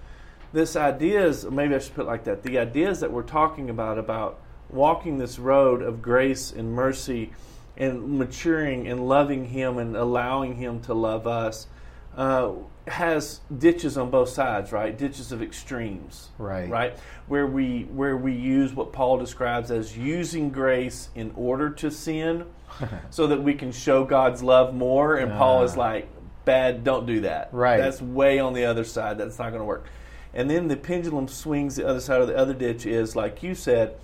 this 0.52 0.76
idea 0.76 1.26
is, 1.26 1.46
maybe 1.46 1.76
I 1.76 1.80
should 1.80 1.96
put 1.96 2.04
it 2.04 2.08
like 2.08 2.26
that. 2.26 2.44
The 2.44 2.58
ideas 2.60 3.00
that 3.00 3.12
we're 3.12 3.24
talking 3.24 3.70
about 3.70 3.98
about 3.98 4.40
walking 4.70 5.18
this 5.18 5.40
road 5.40 5.82
of 5.82 6.02
grace 6.02 6.52
and 6.52 6.72
mercy, 6.74 7.32
and 7.78 8.20
maturing 8.20 8.88
and 8.88 9.08
loving 9.08 9.46
Him 9.46 9.78
and 9.78 9.96
allowing 9.96 10.56
Him 10.56 10.80
to 10.82 10.94
love 10.94 11.26
us, 11.26 11.68
uh, 12.16 12.52
has 12.86 13.40
ditches 13.58 13.98
on 13.98 14.10
both 14.12 14.30
sides, 14.30 14.72
right? 14.72 14.96
Ditches 14.96 15.32
of 15.32 15.42
extremes, 15.42 16.30
Right. 16.38 16.70
Right, 16.70 16.98
where 17.28 17.48
we 17.48 17.84
where 17.92 18.16
we 18.18 18.34
use 18.34 18.74
what 18.74 18.92
Paul 18.94 19.18
describes 19.18 19.72
as 19.72 19.98
using 19.98 20.50
grace 20.50 21.10
in 21.16 21.32
order 21.36 21.70
to 21.72 21.90
sin, 21.90 22.46
so 23.10 23.26
that 23.28 23.42
we 23.42 23.54
can 23.56 23.72
show 23.72 24.04
God's 24.04 24.44
love 24.44 24.74
more. 24.76 25.16
And 25.16 25.32
Paul 25.32 25.64
is 25.64 25.76
Ah. 25.76 25.80
like, 25.80 26.08
"Bad, 26.46 26.84
don't 26.84 27.06
do 27.06 27.22
that. 27.22 27.50
Right. 27.52 27.78
That's 27.78 28.02
way 28.02 28.40
on 28.40 28.54
the 28.54 28.66
other 28.66 28.84
side. 28.84 29.18
That's 29.18 29.40
not 29.40 29.50
going 29.50 29.62
to 29.62 29.66
work." 29.66 29.86
And 30.34 30.50
then 30.50 30.68
the 30.68 30.78
pendulum 30.78 31.28
swings 31.28 31.76
the 31.76 31.88
other 31.88 32.00
side 32.00 32.22
of 32.22 32.28
the 32.28 32.36
other 32.36 32.54
ditch 32.54 32.86
is 32.86 33.16
like 33.16 33.44
you 33.44 33.54
said, 33.54 33.96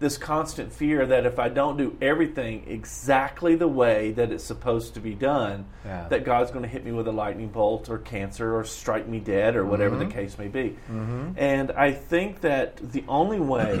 this 0.00 0.18
constant 0.18 0.72
fear 0.72 1.06
that 1.06 1.24
if 1.24 1.38
I 1.38 1.48
don't 1.48 1.76
do 1.76 1.96
everything 2.02 2.64
exactly 2.66 3.54
the 3.54 3.68
way 3.68 4.10
that 4.12 4.32
it's 4.32 4.44
supposed 4.44 4.94
to 4.94 5.00
be 5.00 5.14
done, 5.14 5.66
Yeah. 5.84 6.08
that 6.08 6.24
God's 6.24 6.50
going 6.50 6.64
to 6.64 6.68
hit 6.68 6.84
me 6.84 6.92
with 6.92 7.06
a 7.06 7.12
lightning 7.12 7.48
bolt 7.48 7.88
or 7.88 7.98
cancer 7.98 8.56
or 8.56 8.64
strike 8.64 9.06
me 9.06 9.20
dead 9.20 9.56
or 9.56 9.64
whatever 9.64 9.96
the 9.96 10.04
mm-hmm. 10.04 10.18
case 10.18 10.38
may 10.38 10.48
be. 10.48 10.76
Mm-hmm. 10.90 11.32
And 11.36 11.70
I 11.72 11.92
think 11.92 12.40
that 12.40 12.76
the 12.76 13.04
only 13.08 13.40
way 13.40 13.80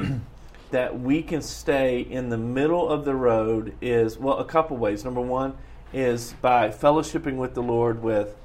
that 0.70 0.98
we 0.98 1.22
can 1.22 1.42
stay 1.42 2.00
in 2.00 2.28
the 2.28 2.38
middle 2.38 2.88
of 2.88 3.04
the 3.04 3.14
road 3.14 3.74
is, 3.80 4.18
well, 4.18 4.38
a 4.38 4.44
couple 4.44 4.76
ways. 4.76 5.04
Number 5.04 5.20
one 5.20 5.54
is 5.94 6.34
by 6.42 6.68
fellowshipping 6.68 7.36
with 7.36 7.54
the 7.54 7.62
Lord 7.62 8.02
with 8.02 8.36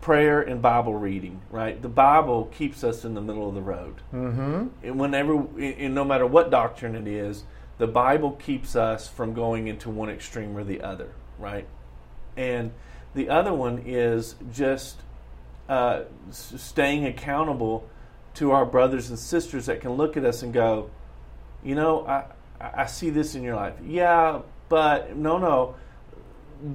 prayer 0.00 0.40
and 0.40 0.62
Bible 0.62 0.94
reading, 0.94 1.40
right? 1.50 1.80
The 1.80 1.88
Bible 1.88 2.46
keeps 2.46 2.84
us 2.84 3.04
in 3.04 3.14
the 3.14 3.20
middle 3.20 3.48
of 3.48 3.54
the 3.54 3.62
road. 3.62 3.96
mm-hmm. 4.12 4.68
And 4.82 4.98
whenever, 5.00 5.34
and 5.58 5.94
no 5.94 6.04
matter 6.04 6.26
what 6.26 6.50
doctrine 6.50 6.94
it 6.94 7.06
is, 7.06 7.44
the 7.78 7.86
Bible 7.86 8.32
keeps 8.32 8.76
us 8.76 9.08
from 9.08 9.34
going 9.34 9.66
into 9.66 9.90
one 9.90 10.08
extreme 10.10 10.56
or 10.56 10.62
the 10.62 10.82
other, 10.82 11.10
right? 11.38 11.66
And 12.36 12.72
the 13.14 13.28
other 13.28 13.52
one 13.52 13.82
is 13.84 14.36
just 14.52 14.98
uh, 15.68 16.02
staying 16.30 17.06
accountable 17.06 17.88
to 18.34 18.50
our 18.52 18.66
brothers 18.66 19.08
and 19.10 19.18
sisters 19.18 19.66
that 19.66 19.80
can 19.80 19.92
look 19.92 20.16
at 20.16 20.24
us 20.24 20.42
and 20.42 20.52
go, 20.52 20.90
you 21.62 21.74
know, 21.74 22.06
I, 22.06 22.24
I 22.60 22.82
I 22.82 22.86
see 22.86 23.10
this 23.10 23.34
in 23.34 23.42
your 23.42 23.56
life. 23.56 23.74
Yeah, 23.84 24.40
but 24.68 25.16
no, 25.16 25.38
no. 25.38 25.76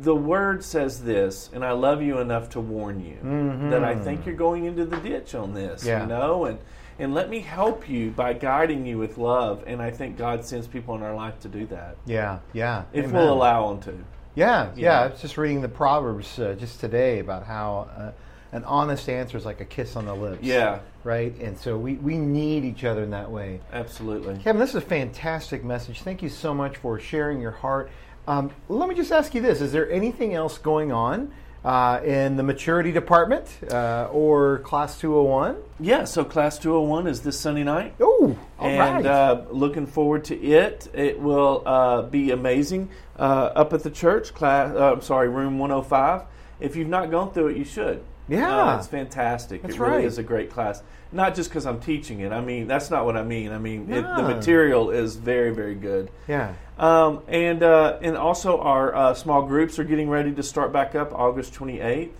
The 0.02 0.16
word 0.16 0.64
says 0.64 1.04
this, 1.04 1.50
and 1.52 1.66
I 1.66 1.72
love 1.72 2.02
you 2.02 2.20
enough 2.20 2.50
to 2.52 2.60
warn 2.60 3.04
you 3.04 3.70
that 3.72 3.84
I 3.84 3.96
think 3.96 4.26
you're 4.26 4.36
going 4.36 4.66
into 4.66 4.86
the 4.86 4.98
ditch 4.98 5.34
on 5.34 5.54
this. 5.54 5.84
Yeah. 5.84 6.02
You 6.02 6.08
know, 6.08 6.46
and 6.46 6.60
and 7.00 7.14
let 7.14 7.30
me 7.30 7.40
help 7.40 7.90
you 7.90 8.12
by 8.12 8.34
guiding 8.34 8.86
you 8.86 8.98
with 8.98 9.18
love. 9.18 9.64
And 9.66 9.82
I 9.82 9.90
think 9.90 10.18
God 10.18 10.46
sends 10.46 10.68
people 10.68 10.96
in 10.96 11.02
our 11.02 11.16
life 11.16 11.40
to 11.40 11.48
do 11.48 11.66
that 11.68 11.96
Yeah. 12.06 12.40
Yeah. 12.54 12.84
if 12.92 13.06
Amen. 13.06 13.16
we'll 13.16 13.34
allow 13.34 13.70
them 13.70 13.82
to. 13.84 14.04
Yeah, 14.36 14.72
yeah. 14.76 14.90
know? 14.90 14.96
I 14.96 15.08
was 15.08 15.22
just 15.22 15.38
reading 15.38 15.62
the 15.62 15.70
Proverbs 15.70 16.38
uh, 16.38 16.56
just 16.60 16.80
today 16.80 17.20
about 17.20 17.46
how 17.46 17.90
uh, 17.98 18.12
an 18.52 18.64
honest 18.66 19.10
answer 19.10 19.38
is 19.38 19.46
like 19.46 19.62
a 19.62 19.66
kiss 19.66 19.96
on 19.96 20.06
the 20.06 20.14
lips. 20.14 20.44
Yeah, 20.44 20.80
Right? 21.04 21.34
And 21.40 21.58
so 21.58 21.78
we, 21.78 21.94
we 21.96 22.18
need 22.18 22.66
each 22.66 22.84
other 22.84 23.04
in 23.04 23.12
that 23.12 23.32
way. 23.32 23.62
absolutely. 23.72 24.38
Kevin, 24.40 24.60
this 24.60 24.72
is 24.72 24.76
a 24.76 24.82
fantastic 24.82 25.64
message. 25.64 26.02
Thank 26.02 26.22
you 26.22 26.30
so 26.30 26.54
much 26.54 26.78
for 26.78 27.00
sharing 27.00 27.40
your 27.40 27.52
heart. 27.52 27.90
Um, 28.30 28.52
let 28.68 28.88
me 28.88 28.94
just 28.94 29.12
ask 29.12 29.34
you 29.34 29.42
this 29.42 29.60
Is 29.60 29.72
there 29.72 29.90
anything 29.90 30.36
else 30.36 30.60
going 30.60 30.92
on 30.92 31.34
uh, 31.66 32.00
in 32.06 32.38
the 32.38 32.44
maturity 32.44 32.92
department 32.92 33.48
uh, 33.72 34.08
or 34.12 34.60
class 34.60 35.00
201? 35.00 35.58
Yeah. 35.80 36.04
So 36.04 36.24
class 36.24 36.60
201 36.60 37.08
is 37.08 37.22
this 37.22 37.40
Sunday 37.40 37.64
night. 37.64 37.96
Oh, 38.00 38.38
all 38.60 38.68
right. 38.68 38.98
and 38.98 39.08
uh, 39.08 39.46
looking 39.50 39.88
forward 39.88 40.26
to 40.26 40.40
it. 40.40 40.88
It 40.94 41.20
will 41.20 41.64
uh, 41.66 42.04
be 42.04 42.30
amazing 42.30 42.92
uh, 43.18 43.50
up 43.56 43.74
at 43.74 43.82
the 43.82 43.90
church. 43.90 44.36
Class, 44.36 44.76
uh, 44.76 44.94
I'm 44.94 45.02
sorry, 45.02 45.28
room 45.28 45.58
105. 45.58 46.22
If 46.60 46.76
you've 46.76 46.88
not 46.88 47.10
gone 47.10 47.34
through 47.34 47.48
it, 47.48 47.58
you 47.58 47.66
should. 47.66 48.04
Yeah. 48.28 48.78
It's 48.78 48.86
fantastic. 48.86 49.64
That's 49.64 49.74
it 49.74 49.80
really 49.80 49.94
right. 49.98 50.06
is 50.06 50.20
a 50.20 50.24
great 50.24 50.52
class. 50.52 50.84
Not 51.12 51.34
just 51.34 51.50
because 51.50 51.66
I'm 51.66 51.80
teaching 51.80 52.20
it. 52.20 52.32
I 52.32 52.42
mean, 52.42 52.68
that's 52.68 52.92
not 52.92 53.06
what 53.06 53.18
I 53.18 53.24
mean. 53.24 53.52
I 53.52 53.58
mean, 53.58 53.92
it, 53.92 54.04
the 54.04 54.22
material 54.22 54.92
is 54.92 55.16
very, 55.16 55.52
very 55.52 55.74
good. 55.74 56.12
yeah. 56.28 56.54
Um, 56.80 57.24
and 57.28 57.62
uh, 57.62 58.00
and 58.02 58.16
also 58.16 58.62
our 58.62 58.96
uh, 58.96 59.14
small 59.14 59.42
groups 59.46 59.78
are 59.80 59.84
getting 59.84 60.10
ready 60.10 60.32
to 60.34 60.42
start 60.42 60.72
back 60.72 60.96
up 60.96 61.14
August 61.14 61.54
28th. 61.54 62.12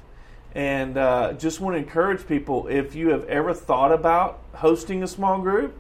And 0.54 0.98
uh, 0.98 1.34
just 1.34 1.62
want 1.62 1.76
to 1.76 1.78
encourage 1.78 2.28
people 2.28 2.68
if 2.68 2.94
you 2.94 3.10
have 3.10 3.24
ever 3.26 3.54
thought 3.54 3.94
about 3.94 4.42
hosting 4.56 5.02
a 5.02 5.08
small 5.08 5.40
group, 5.40 5.78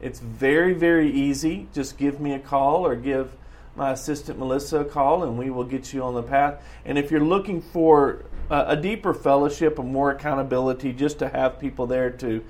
it's 0.00 0.18
very 0.18 0.72
very 0.72 1.10
easy. 1.10 1.68
Just 1.74 1.98
give 1.98 2.20
me 2.20 2.32
a 2.32 2.38
call 2.38 2.86
or 2.86 2.96
give 2.96 3.36
my 3.76 3.92
assistant 3.92 4.38
Melissa 4.38 4.80
a 4.80 4.84
call, 4.86 5.24
and 5.24 5.36
we 5.36 5.50
will 5.50 5.64
get 5.64 5.92
you 5.92 6.02
on 6.02 6.14
the 6.14 6.22
path. 6.22 6.62
And 6.86 6.96
if 6.96 7.10
you're 7.10 7.20
looking 7.20 7.60
for 7.60 8.24
a 8.50 8.76
deeper 8.76 9.14
fellowship, 9.14 9.78
and 9.78 9.92
more 9.92 10.10
accountability, 10.10 10.92
just 10.92 11.18
to 11.18 11.28
have 11.28 11.58
people 11.58 11.86
there 11.86 12.10
to 12.10 12.44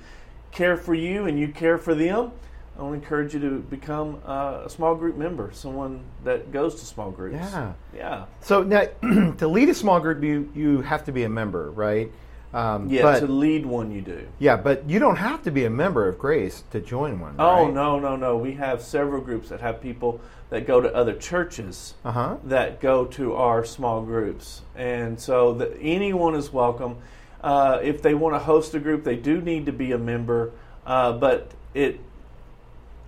care 0.51 0.75
for 0.75 0.93
you 0.93 1.25
and 1.25 1.39
you 1.39 1.47
care 1.47 1.77
for 1.77 1.95
them, 1.95 2.31
I 2.77 2.81
want 2.81 2.93
to 2.93 3.03
encourage 3.03 3.33
you 3.35 3.39
to 3.41 3.59
become 3.59 4.19
uh, 4.25 4.63
a 4.65 4.69
small 4.69 4.95
group 4.95 5.15
member, 5.15 5.51
someone 5.53 6.01
that 6.23 6.51
goes 6.51 6.75
to 6.79 6.85
small 6.85 7.11
groups. 7.11 7.35
Yeah. 7.35 7.73
Yeah. 7.95 8.25
So 8.41 8.63
now, 8.63 8.85
to 9.37 9.47
lead 9.47 9.69
a 9.69 9.75
small 9.75 9.99
group, 9.99 10.23
you, 10.23 10.51
you 10.55 10.81
have 10.81 11.05
to 11.05 11.11
be 11.11 11.23
a 11.23 11.29
member, 11.29 11.69
right? 11.71 12.11
Um, 12.51 12.89
Yeah, 12.89 13.03
but, 13.03 13.19
to 13.21 13.27
lead 13.27 13.65
one 13.65 13.91
you 13.91 14.01
do. 14.01 14.27
yeah, 14.39 14.55
but 14.57 14.87
you 14.89 14.97
don't 14.99 15.15
have 15.17 15.43
to 15.43 15.51
be 15.51 15.65
a 15.65 15.69
member 15.69 16.07
of 16.07 16.17
Grace 16.17 16.63
to 16.71 16.79
join 16.79 17.19
one. 17.19 17.35
Oh, 17.37 17.65
right? 17.65 17.73
no, 17.73 17.99
no, 17.99 18.15
no. 18.15 18.37
We 18.37 18.53
have 18.53 18.81
several 18.81 19.21
groups 19.21 19.49
that 19.49 19.59
have 19.61 19.79
people 19.81 20.19
that 20.49 20.65
go 20.67 20.79
to 20.81 20.93
other 20.95 21.13
churches 21.13 21.93
Uh 22.05 22.11
huh. 22.11 22.37
that 22.43 22.79
go 22.79 23.05
to 23.05 23.33
our 23.35 23.65
small 23.65 24.01
groups. 24.03 24.61
And 24.75 25.19
so 25.19 25.53
the, 25.53 25.79
anyone 25.79 26.35
is 26.35 26.51
welcome. 26.53 26.97
Uh, 27.43 27.79
if 27.83 28.01
they 28.01 28.13
want 28.15 28.33
to 28.35 28.39
host 28.39 28.73
a 28.75 28.79
group, 28.79 29.03
they 29.03 29.15
do 29.15 29.41
need 29.41 29.65
to 29.67 29.71
be 29.73 29.91
a 29.91 29.97
member, 29.97 30.51
uh, 30.85 31.11
but 31.13 31.51
it 31.73 31.99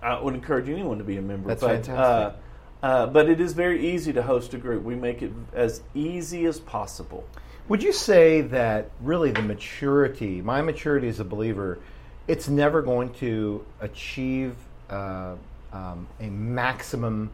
I 0.06 0.20
would 0.20 0.34
encourage 0.34 0.68
anyone 0.68 0.98
to 0.98 1.04
be 1.04 1.16
a 1.16 1.22
member. 1.22 1.48
That's 1.48 1.60
but, 1.60 1.84
fantastic. 1.84 2.40
Uh, 2.82 2.86
uh, 2.86 3.06
but 3.06 3.28
it 3.28 3.40
is 3.40 3.52
very 3.52 3.94
easy 3.94 4.12
to 4.12 4.22
host 4.22 4.54
a 4.54 4.58
group. 4.58 4.84
We 4.84 4.94
make 4.94 5.22
it 5.22 5.32
as 5.52 5.82
easy 5.94 6.46
as 6.46 6.60
possible. 6.60 7.24
Would 7.68 7.82
you 7.82 7.92
say 7.92 8.42
that 8.42 8.90
really 9.00 9.32
the 9.32 9.42
maturity, 9.42 10.40
my 10.40 10.62
maturity 10.62 11.08
as 11.08 11.18
a 11.18 11.24
believer, 11.24 11.80
it's 12.28 12.48
never 12.48 12.82
going 12.82 13.12
to 13.14 13.64
achieve 13.80 14.54
uh, 14.88 15.34
um, 15.72 16.06
a 16.20 16.26
maximum 16.26 17.30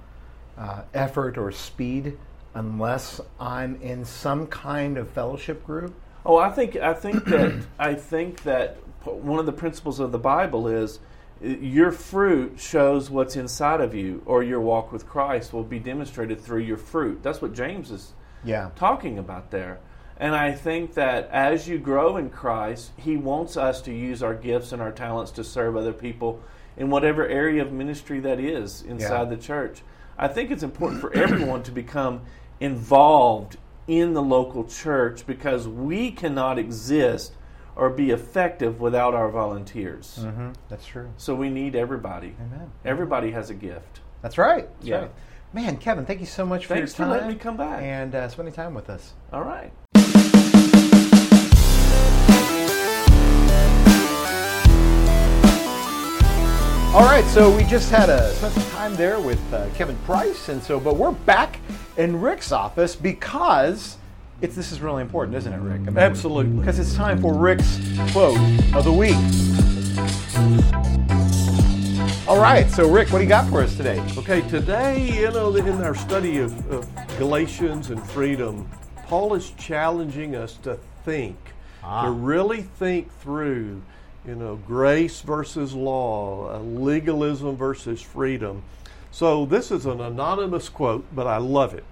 uh, 0.56 0.82
effort 0.94 1.36
or 1.36 1.52
speed 1.52 2.16
unless 2.54 3.20
I'm 3.38 3.80
in 3.82 4.04
some 4.06 4.46
kind 4.46 4.96
of 4.96 5.10
fellowship 5.10 5.66
group? 5.66 5.94
Oh, 6.24 6.38
I 6.38 6.50
think 6.50 6.76
I 6.76 6.94
think 6.94 7.24
that 7.26 7.54
I 7.78 7.94
think 7.94 8.42
that 8.44 8.78
one 9.04 9.38
of 9.38 9.46
the 9.46 9.52
principles 9.52 10.00
of 10.00 10.12
the 10.12 10.18
Bible 10.18 10.68
is 10.68 11.00
your 11.42 11.90
fruit 11.90 12.58
shows 12.60 13.10
what's 13.10 13.36
inside 13.36 13.80
of 13.80 13.94
you, 13.94 14.22
or 14.26 14.42
your 14.42 14.60
walk 14.60 14.92
with 14.92 15.08
Christ 15.08 15.52
will 15.52 15.64
be 15.64 15.78
demonstrated 15.78 16.40
through 16.40 16.60
your 16.60 16.76
fruit. 16.76 17.22
That's 17.22 17.42
what 17.42 17.52
James 17.52 17.90
is 17.90 18.12
Yeah. 18.44 18.70
talking 18.76 19.18
about 19.18 19.50
there. 19.50 19.78
And 20.18 20.34
I 20.36 20.52
think 20.52 20.94
that 20.94 21.28
as 21.32 21.68
you 21.68 21.78
grow 21.78 22.16
in 22.16 22.30
Christ, 22.30 22.92
He 22.96 23.16
wants 23.16 23.56
us 23.56 23.80
to 23.82 23.92
use 23.92 24.22
our 24.22 24.34
gifts 24.34 24.70
and 24.72 24.80
our 24.80 24.92
talents 24.92 25.32
to 25.32 25.42
serve 25.44 25.76
other 25.76 25.92
people 25.92 26.40
in 26.76 26.90
whatever 26.90 27.26
area 27.26 27.62
of 27.62 27.72
ministry 27.72 28.20
that 28.20 28.38
is 28.38 28.82
inside 28.82 29.22
Yeah. 29.24 29.24
the 29.24 29.36
church. 29.36 29.82
I 30.18 30.28
think 30.28 30.50
it's 30.50 30.62
important 30.62 31.00
for 31.00 31.12
everyone 31.14 31.62
to 31.64 31.72
become 31.72 32.20
involved 32.60 33.56
in 33.88 34.12
the 34.14 34.22
local 34.22 34.64
church 34.64 35.26
because 35.26 35.66
we 35.66 36.10
cannot 36.12 36.58
exist 36.58 37.32
or 37.76 37.90
be 37.90 38.10
effective 38.10 38.80
without 38.80 39.14
our 39.14 39.28
volunteers. 39.30 40.18
Mm-hmm. 40.20 40.50
That's 40.68 40.86
true. 40.86 41.10
So 41.16 41.34
we 41.34 41.48
need 41.50 41.74
everybody. 41.74 42.34
Amen. 42.40 42.70
Everybody 42.84 43.30
has 43.32 43.50
a 43.50 43.54
gift. 43.54 44.00
That's 44.20 44.38
right. 44.38 44.68
That's 44.78 44.86
Yeah. 44.86 44.98
right. 45.00 45.10
Man, 45.54 45.76
Kevin, 45.76 46.06
thank 46.06 46.20
you 46.20 46.26
so 46.26 46.46
much 46.46 46.64
for 46.66 46.74
Thanks 46.74 46.92
your 46.92 46.96
for 46.96 47.02
time. 47.02 47.10
letting 47.10 47.28
me 47.28 47.34
come 47.34 47.56
back. 47.56 47.82
And 47.82 48.14
uh, 48.14 48.28
spending 48.28 48.54
time 48.54 48.72
with 48.74 48.88
us. 48.88 49.12
All 49.32 49.42
right. 49.42 49.70
All 56.94 57.04
right, 57.06 57.24
so 57.28 57.50
we 57.56 57.64
just 57.64 57.90
had 57.90 58.10
a 58.10 58.34
spent 58.34 58.52
some 58.52 58.70
time 58.72 58.94
there 58.96 59.18
with 59.18 59.40
uh, 59.54 59.66
Kevin 59.74 59.96
Price, 60.04 60.50
and 60.50 60.62
so 60.62 60.78
but 60.78 60.96
we're 60.96 61.10
back 61.12 61.58
in 61.96 62.20
Rick's 62.20 62.52
office 62.52 62.94
because 62.94 63.96
it's 64.42 64.56
this 64.56 64.72
is 64.72 64.80
really 64.80 65.02
important, 65.02 65.36
isn't 65.36 65.52
it, 65.52 65.60
Rick? 65.60 65.82
I 65.82 65.84
mean, 65.84 65.98
Absolutely. 65.98 66.58
Because 66.58 66.78
it's 66.78 66.94
time 66.94 67.20
for 67.20 67.32
Rick's 67.32 67.78
quote 68.12 68.36
of 68.74 68.84
the 68.84 68.92
week. 68.92 69.16
All 72.28 72.40
right, 72.40 72.68
so 72.70 72.90
Rick, 72.90 73.10
what 73.12 73.18
do 73.18 73.24
you 73.24 73.28
got 73.28 73.48
for 73.48 73.62
us 73.62 73.76
today? 73.76 74.02
Okay, 74.16 74.40
today, 74.48 75.20
you 75.20 75.30
know, 75.30 75.54
in 75.54 75.80
our 75.82 75.94
study 75.94 76.38
of, 76.38 76.70
of 76.70 76.88
Galatians 77.18 77.90
and 77.90 78.02
freedom, 78.10 78.68
Paul 79.06 79.34
is 79.34 79.50
challenging 79.52 80.34
us 80.34 80.56
to 80.58 80.78
think, 81.04 81.36
Ah. 81.84 82.04
to 82.04 82.10
really 82.10 82.62
think 82.62 83.12
through, 83.20 83.82
you 84.26 84.34
know, 84.34 84.56
grace 84.66 85.20
versus 85.20 85.74
law, 85.74 86.54
uh, 86.54 86.58
legalism 86.60 87.56
versus 87.56 88.00
freedom. 88.00 88.62
So 89.10 89.44
this 89.44 89.70
is 89.70 89.84
an 89.84 90.00
anonymous 90.00 90.68
quote, 90.68 91.04
but 91.14 91.26
I 91.26 91.36
love 91.38 91.74
it. 91.74 91.84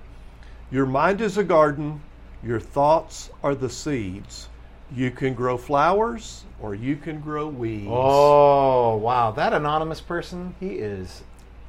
Your 0.70 0.86
mind 0.86 1.20
is 1.20 1.36
a 1.36 1.44
garden, 1.44 2.00
your 2.42 2.60
thoughts 2.60 3.30
are 3.42 3.54
the 3.54 3.68
seeds. 3.70 4.48
You 4.94 5.10
can 5.10 5.34
grow 5.34 5.56
flowers 5.56 6.44
or 6.60 6.74
you 6.74 6.96
can 6.96 7.20
grow 7.20 7.46
weeds. 7.46 7.86
Oh, 7.88 8.96
wow. 8.96 9.30
That 9.30 9.52
anonymous 9.52 10.00
person, 10.00 10.54
he 10.58 10.70
is, 10.70 11.22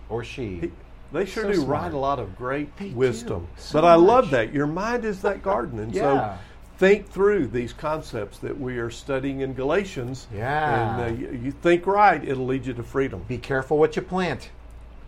or 0.09 0.23
she. 0.23 0.71
They 1.11 1.25
sure 1.25 1.43
So 1.43 1.49
do 1.51 1.55
smart. 1.61 1.69
write 1.83 1.93
a 1.93 1.97
lot 1.97 2.19
of 2.19 2.35
great 2.37 2.75
They 2.77 2.89
wisdom. 2.89 3.47
So 3.57 3.73
but 3.81 3.85
I 3.87 3.95
love 3.95 4.31
that. 4.31 4.53
Your 4.53 4.65
mind 4.67 5.05
is 5.05 5.21
that 5.21 5.43
garden. 5.43 5.77
And 5.79 5.93
Yeah. 5.93 6.01
so 6.35 6.39
think 6.77 7.07
through 7.09 7.47
these 7.47 7.73
concepts 7.73 8.39
that 8.39 8.59
we 8.59 8.77
are 8.79 8.89
studying 8.89 9.41
in 9.41 9.53
Galatians. 9.53 10.27
Yeah. 10.33 11.01
And 11.01 11.01
uh, 11.01 11.19
you, 11.19 11.39
you 11.43 11.51
think 11.51 11.85
right, 11.85 12.23
it'll 12.27 12.45
lead 12.45 12.65
you 12.65 12.73
to 12.73 12.81
freedom. 12.83 13.23
Be 13.27 13.37
careful 13.37 13.77
what 13.77 13.95
you 13.95 14.01
plant. 14.01 14.49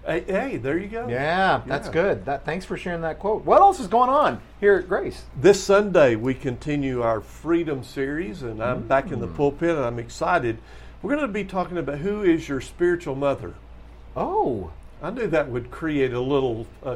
Hey, 0.05 0.23
hey 0.27 0.57
there 0.57 0.77
you 0.77 0.87
go. 0.87 1.07
Yeah, 1.07 1.61
that's 1.65 1.87
Yeah. 1.87 1.93
good. 1.93 2.25
That, 2.25 2.43
thanks 2.43 2.65
for 2.65 2.75
sharing 2.75 3.01
that 3.01 3.19
quote. 3.19 3.45
What 3.45 3.61
else 3.61 3.79
is 3.79 3.87
going 3.87 4.09
on 4.09 4.39
here 4.59 4.75
at 4.75 4.89
Grace? 4.89 5.23
This 5.39 5.63
Sunday, 5.63 6.15
we 6.15 6.33
continue 6.33 7.01
our 7.01 7.21
freedom 7.21 7.83
series, 7.83 8.43
and 8.43 8.61
I'm 8.61 8.81
back 8.81 9.11
in 9.11 9.21
the 9.21 9.27
Mm. 9.27 9.35
pulpit, 9.35 9.69
and 9.77 9.85
I'm 9.85 9.99
excited. 9.99 10.57
We're 11.01 11.15
going 11.15 11.25
to 11.27 11.31
be 11.33 11.45
talking 11.45 11.77
about 11.77 11.99
who 11.99 12.21
is 12.21 12.49
your 12.49 12.59
spiritual 12.59 13.15
mother. 13.15 13.53
Oh, 14.15 14.71
I 15.01 15.09
knew 15.09 15.27
that 15.27 15.49
would 15.49 15.71
create 15.71 16.13
a 16.13 16.19
little 16.19 16.67
uh, 16.85 16.95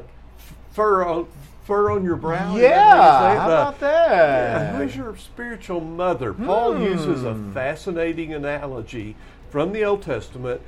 fur, 0.71 1.05
on, 1.05 1.27
fur 1.63 1.89
on 1.89 2.03
your 2.03 2.15
brow. 2.17 2.57
Yeah. 2.57 2.79
how 2.81 2.95
you 2.95 3.29
say 3.29 3.35
it? 3.35 3.39
How 3.39 3.45
about 3.47 3.79
that? 3.79 4.09
Yeah, 4.11 4.77
who's 4.77 4.95
your 4.97 5.15
spiritual 5.15 5.79
mother? 5.79 6.33
Paul 6.33 6.77
uses 6.81 7.23
a 7.23 7.33
Hmm. 7.33 7.51
fascinating 7.53 8.33
analogy 8.33 9.15
from 9.49 9.71
the 9.71 9.83
Old 9.85 10.01
Testament, 10.01 10.59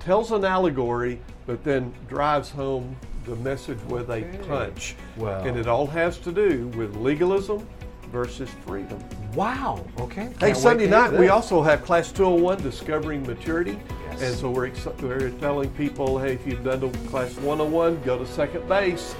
tells 0.00 0.32
an 0.32 0.44
allegory, 0.44 1.20
but 1.46 1.64
then 1.64 1.92
drives 2.08 2.50
home 2.50 2.96
the 3.24 3.36
message 3.36 3.78
with 3.88 4.10
a 4.10 4.22
punch. 4.46 4.96
Well. 5.16 5.44
And 5.46 5.56
it 5.56 5.66
all 5.66 5.86
has 5.86 6.18
to 6.18 6.32
do 6.32 6.68
with 6.68 6.96
legalism 6.96 7.66
versus 8.10 8.48
freedom. 8.66 8.98
Wow. 9.34 9.84
Okay. 10.00 10.22
Hey, 10.22 10.28
Can't 10.28 10.42
wait 10.42 10.56
Sunday 10.56 10.88
night 10.88 11.12
we 11.12 11.28
also 11.28 11.62
have 11.62 11.84
Class 11.84 12.10
201 12.10 12.62
Discovering 12.62 13.22
Maturity. 13.26 13.78
Yes. 14.10 14.22
And 14.22 14.36
so 14.36 14.50
we're, 14.50 14.66
ex- 14.66 14.86
we're 15.00 15.30
telling 15.32 15.70
people, 15.70 16.18
hey, 16.18 16.32
if 16.34 16.46
you've 16.46 16.64
done 16.64 16.80
the 16.80 16.88
Class 17.08 17.34
101, 17.36 18.02
go 18.02 18.18
to 18.18 18.26
second 18.26 18.66
base. 18.68 19.14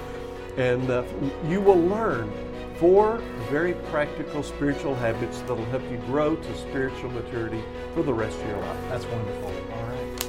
And 0.57 0.89
uh, 0.89 1.03
you 1.47 1.61
will 1.61 1.79
learn 1.79 2.31
four 2.79 3.17
very 3.49 3.73
practical 3.91 4.41
spiritual 4.41 4.95
habits 4.95 5.39
that 5.41 5.53
will 5.53 5.65
help 5.65 5.83
you 5.91 5.97
grow 6.07 6.35
to 6.35 6.57
spiritual 6.57 7.11
maturity 7.11 7.61
for 7.93 8.03
the 8.03 8.13
rest 8.13 8.39
of 8.39 8.47
your 8.47 8.59
life. 8.59 8.77
That's 8.89 9.05
wonderful. 9.05 9.49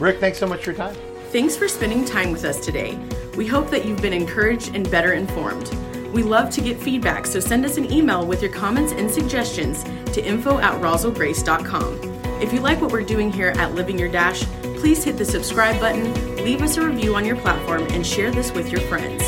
Rick, 0.00 0.18
thanks 0.18 0.38
so 0.38 0.46
much 0.46 0.64
for 0.64 0.70
your 0.70 0.78
time. 0.78 0.96
Thanks 1.30 1.56
for 1.56 1.68
spending 1.68 2.04
time 2.04 2.32
with 2.32 2.44
us 2.44 2.58
today. 2.58 2.98
We 3.36 3.46
hope 3.46 3.70
that 3.70 3.84
you've 3.84 4.02
been 4.02 4.14
encouraged 4.14 4.74
and 4.74 4.90
better 4.90 5.12
informed. 5.12 5.68
We 6.12 6.22
love 6.24 6.50
to 6.50 6.60
get 6.60 6.80
feedback, 6.80 7.26
so 7.26 7.38
send 7.38 7.64
us 7.64 7.76
an 7.76 7.92
email 7.92 8.26
with 8.26 8.42
your 8.42 8.50
comments 8.50 8.92
and 8.92 9.08
suggestions 9.08 9.84
to 10.12 10.24
info 10.24 10.58
at 10.58 10.80
roswellgrace.com. 10.80 12.00
If 12.42 12.52
you 12.52 12.60
like 12.60 12.80
what 12.80 12.90
we're 12.90 13.02
doing 13.02 13.30
here 13.30 13.50
at 13.56 13.74
Living 13.74 13.98
Your 13.98 14.08
Dash, 14.08 14.42
please 14.78 15.04
hit 15.04 15.18
the 15.18 15.24
subscribe 15.24 15.78
button, 15.78 16.36
leave 16.36 16.62
us 16.62 16.78
a 16.78 16.84
review 16.84 17.14
on 17.14 17.24
your 17.24 17.36
platform, 17.36 17.82
and 17.90 18.04
share 18.04 18.30
this 18.30 18.50
with 18.52 18.72
your 18.72 18.80
friends. 18.82 19.22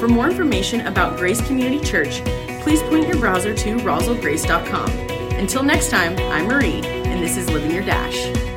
For 0.00 0.08
more 0.08 0.28
information 0.28 0.80
about 0.82 1.16
Grace 1.16 1.40
Community 1.46 1.82
Church, 1.82 2.22
please 2.62 2.82
point 2.82 3.06
your 3.06 3.18
browser 3.18 3.54
to 3.54 3.76
roswellgrace.com. 3.76 4.90
Until 5.38 5.62
next 5.62 5.90
time, 5.90 6.16
I'm 6.32 6.46
Marie, 6.46 6.82
and 6.82 7.22
this 7.22 7.36
is 7.36 7.48
Living 7.48 7.70
Your 7.70 7.84
Dash. 7.84 8.51